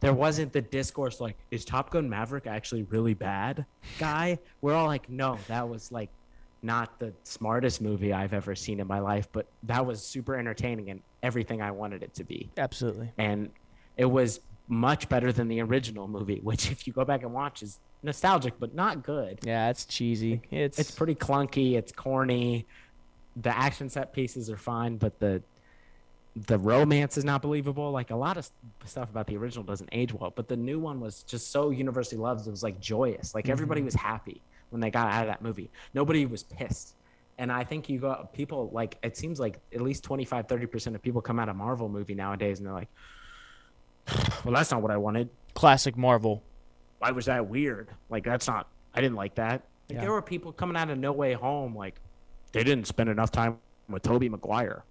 [0.00, 3.66] There wasn't the discourse like, is Top Gun Maverick actually really bad
[3.98, 4.38] guy?
[4.60, 6.08] We're all like, no, that was like
[6.62, 10.90] not the smartest movie I've ever seen in my life, but that was super entertaining
[10.90, 12.48] and everything I wanted it to be.
[12.56, 13.10] Absolutely.
[13.18, 13.50] And
[13.96, 17.62] it was much better than the original movie, which if you go back and watch
[17.62, 19.40] is nostalgic but not good.
[19.42, 20.42] Yeah, it's cheesy.
[20.50, 22.66] It's It's pretty clunky, it's corny.
[23.36, 25.42] The action set pieces are fine, but the
[26.46, 27.90] the romance is not believable.
[27.90, 28.48] Like a lot of
[28.84, 32.20] stuff about the original doesn't age well, but the new one was just so universally
[32.20, 32.46] loved.
[32.46, 33.34] It was like joyous.
[33.34, 33.86] Like everybody mm-hmm.
[33.86, 34.40] was happy
[34.70, 35.70] when they got out of that movie.
[35.94, 36.94] Nobody was pissed.
[37.38, 41.02] And I think you got people like it seems like at least 25 30% of
[41.02, 42.88] people come out of Marvel movie nowadays and they're like
[44.44, 45.28] well that's not what I wanted.
[45.54, 46.42] classic Marvel.
[46.98, 47.88] Why was that weird?
[48.10, 49.62] Like that's not I didn't like that.
[49.88, 50.00] Like Yeah.
[50.02, 52.00] there were people coming out of No Way Home like
[52.52, 54.82] they didn't spend enough time with Tobey Maguire.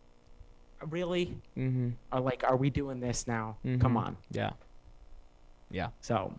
[0.89, 1.35] Really?
[1.57, 1.89] Mm-hmm.
[2.11, 3.57] Are like are we doing this now?
[3.63, 3.97] Come Mhm.
[3.97, 4.17] on.
[4.31, 4.51] Yeah.
[5.71, 5.89] Yeah.
[6.01, 6.33] So,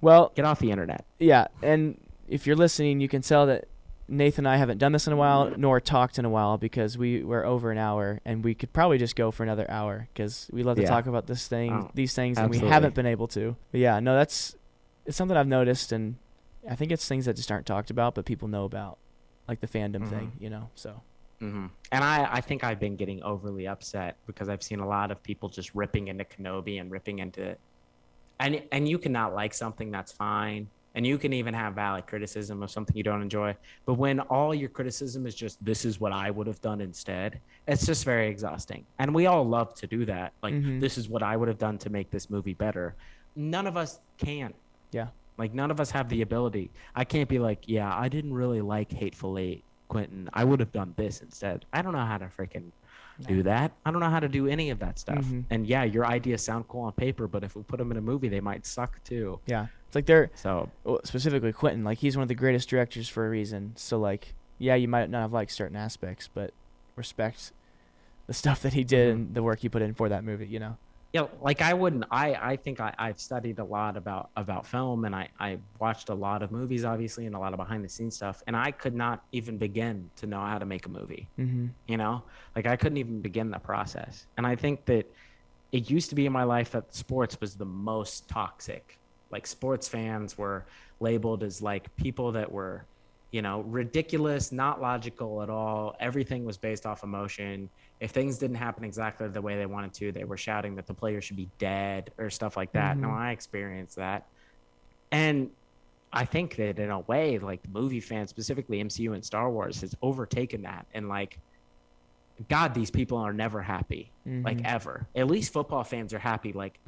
[0.00, 1.04] Well, get off the internet.
[1.18, 1.98] yeah, and
[2.28, 3.66] if you're listening, you can tell that
[4.08, 6.98] Nathan and I haven't done this in a while, nor talked in a while because
[6.98, 10.50] we were over an hour, and we could probably just go for another hour because
[10.52, 10.88] we love to Yeah.
[10.88, 13.56] talk about this thing, Oh, these things, and we haven't been able to.
[13.70, 14.56] But yeah, no, that's
[15.06, 16.16] it's something I've noticed, and
[16.68, 18.98] I think it's things that just aren't talked about, but people know about,
[19.48, 20.70] like the fandom thing, you know.
[20.74, 21.02] So
[21.40, 25.10] hmm And I, I think I've been getting overly upset because I've seen a lot
[25.10, 27.56] of people just ripping into Kenobi and ripping into,
[28.40, 32.62] and and you cannot like something that's fine, and you can even have valid criticism
[32.62, 33.56] of something you don't enjoy.
[33.86, 37.40] But when all your criticism is just this is what I would have done instead,
[37.66, 38.84] it's just very exhausting.
[38.98, 40.32] And we all love to do that.
[40.42, 40.80] Like Mhm.
[40.80, 42.94] this is what I would have done to make this movie better.
[43.36, 44.52] None of us can.
[44.92, 46.70] yeah, Like none of us have the ability.
[46.94, 50.28] I can't be like, yeah, I didn't really like Hateful Eight, Quentin.
[50.34, 51.64] I would have done this instead.
[51.72, 52.70] I don't know how to freaking
[53.26, 53.72] do that.
[53.86, 55.24] I don't know how to do any of that stuff.
[55.24, 55.44] Mhm.
[55.50, 58.00] And yeah, your ideas sound cool on paper, but if we put them in a
[58.02, 59.38] movie, they might suck too.
[59.46, 60.70] yeah, it's like they're So
[61.04, 63.72] specifically Quentin, like he's one of the greatest directors for a reason.
[63.76, 66.54] So like, yeah, you might not have liked certain aspects, but
[66.96, 67.52] respect
[68.26, 69.12] the stuff that he did Mhm.
[69.12, 70.46] and the work he put in for that movie.
[70.46, 70.76] You know.
[71.12, 72.04] yeah, like I wouldn't.
[72.10, 76.08] I I think I I've studied a lot about about film, and I I watched
[76.08, 78.70] a lot of movies, obviously, and a lot of behind the scenes stuff, and I
[78.70, 81.28] could not even begin to know how to make a movie.
[81.38, 81.66] Mm-hmm.
[81.86, 82.22] you know
[82.56, 85.04] like i couldn't even begin the process and i think that
[85.72, 88.98] it used to be in my life that sports was the most toxic
[89.32, 90.66] like sports fans were
[91.00, 92.86] labeled as like people that were
[93.32, 98.56] you know ridiculous not logical at all everything was based off emotion if things didn't
[98.56, 101.48] happen exactly the way they wanted to they were shouting that the player should be
[101.58, 103.16] dead or stuff like that no Mhm.
[103.16, 104.26] i experienced that
[105.10, 105.50] and
[106.14, 109.80] I think that in a way, like the movie fans, specifically MCU and Star Wars,
[109.80, 110.84] has overtaken that.
[110.92, 111.38] And like,
[112.48, 114.66] God, these people are never happy, like Mhm.
[114.66, 115.08] ever.
[115.14, 116.52] At least football fans are happy.
[116.52, 116.78] Like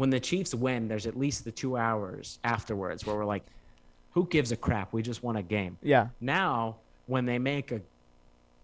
[0.00, 3.42] when the Chiefs win, there's at least the two hours afterwards where we're like,
[4.12, 4.94] who gives a crap?
[4.94, 5.76] We just won a game.
[5.82, 6.08] Yeah.
[6.22, 6.76] Now,
[7.06, 7.82] when they make a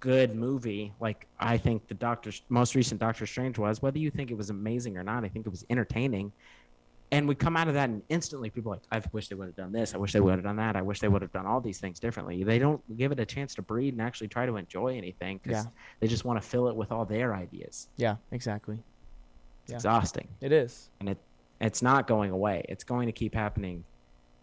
[0.00, 4.30] good movie, like I think the Doctor most recent Doctor Strange was, whether you think
[4.30, 6.32] it was amazing or not, I think it was entertaining.
[7.12, 9.46] And we come out of that and instantly people are like, I wish they would
[9.46, 9.94] have done this.
[9.94, 10.74] I wish they would have done that.
[10.74, 12.44] I wish they would have done all these things differently.
[12.44, 15.66] They don't give it a chance to breathe and actually try to enjoy anything because
[15.66, 15.70] Yeah.
[16.00, 17.88] they just want to fill it with all their ideas.
[17.98, 18.16] Yeah.
[18.32, 18.82] Exactly.
[19.64, 19.76] It's Yeah.
[19.76, 20.88] exhausting It is.
[21.00, 21.18] and it
[21.60, 22.64] it's not going away.
[22.68, 23.84] It's going to keep happening.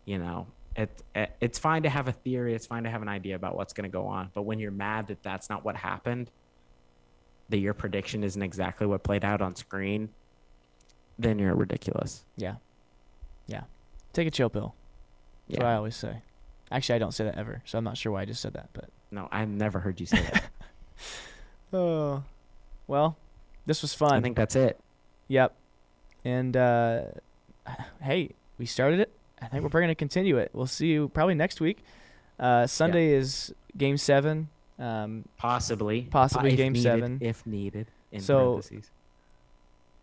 [0.05, 2.53] You know, it, it it's fine to have a theory.
[2.53, 4.31] It's fine to have an idea about what's going to go on.
[4.33, 6.29] But when you're mad that that's not what happened,
[7.49, 10.09] that your prediction isn't exactly what played out on screen,
[11.19, 12.23] then you're ridiculous.
[12.35, 12.55] Yeah.
[13.47, 13.63] Yeah.
[14.13, 14.75] Take a chill pill.
[15.49, 16.21] That's what I always say.
[16.71, 18.69] Actually, I don't say that ever, so I'm not sure why I just said that.
[18.73, 20.43] But No, I've never heard you say that.
[21.73, 22.23] oh,
[22.87, 23.17] well,
[23.65, 24.13] this was fun.
[24.13, 24.79] I think that's it.
[25.27, 25.55] Yep.
[26.25, 27.01] And uh,
[28.01, 29.11] hey, we started it.
[29.41, 30.51] I think we're probably gonna continue it.
[30.53, 31.83] We'll see you probably next week.
[32.39, 34.49] Uh, Sunday is Game Seven.
[34.79, 36.03] Um, Possibly.
[36.09, 37.17] Possibly if game needed- seven.
[37.21, 37.87] If needed.
[38.11, 38.89] In So- parentheses.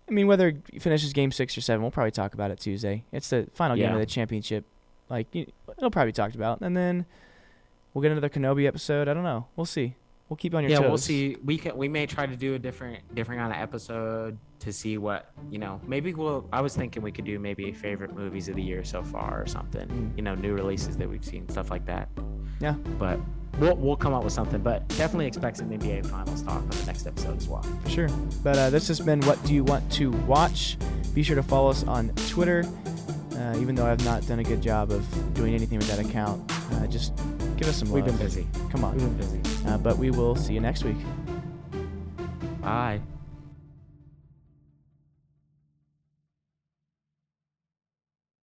[0.09, 3.05] I mean, whether it finishes Game Six or Seven, we'll probably talk about it Tuesday.
[3.12, 4.64] It's the final game of the championship.
[5.09, 5.47] Like you,
[5.79, 7.07] it'll probably be talked about, and then
[7.95, 9.07] we'll get another Kenobi episode.
[9.09, 9.47] I don't know.
[9.55, 9.95] We'll see.
[10.30, 10.88] We'll keep on your yeah, toes.
[10.88, 11.36] we'll see.
[11.44, 14.96] We can we may try to do a different different kind of episode to see
[14.96, 15.80] what you know.
[15.84, 16.48] Maybe we'll.
[16.52, 19.46] I was thinking we could do maybe favorite movies of the year so far or
[19.48, 19.88] something.
[19.88, 20.16] Mm.
[20.16, 22.08] You know, new releases that we've seen, stuff like that.
[22.61, 22.74] Yeah.
[22.96, 23.18] But
[23.58, 24.62] we'll we'll come up with something.
[24.62, 27.62] But definitely expect some NBA Finals talk on the next episode as well.
[27.82, 28.08] For sure.
[28.44, 30.76] But uh, this has been What Do You Want to Watch?
[31.12, 32.64] Be sure to follow us on Twitter.
[33.34, 36.40] Uh, even though I've not done a good job of doing anything with that account,
[36.74, 37.14] uh, just
[37.61, 37.96] give us some love.
[37.96, 38.46] We've been busy.
[38.70, 38.96] Come on.
[38.96, 39.41] We've been busy.
[39.66, 40.96] Uh, but we will see you next week.
[42.62, 43.00] Bye.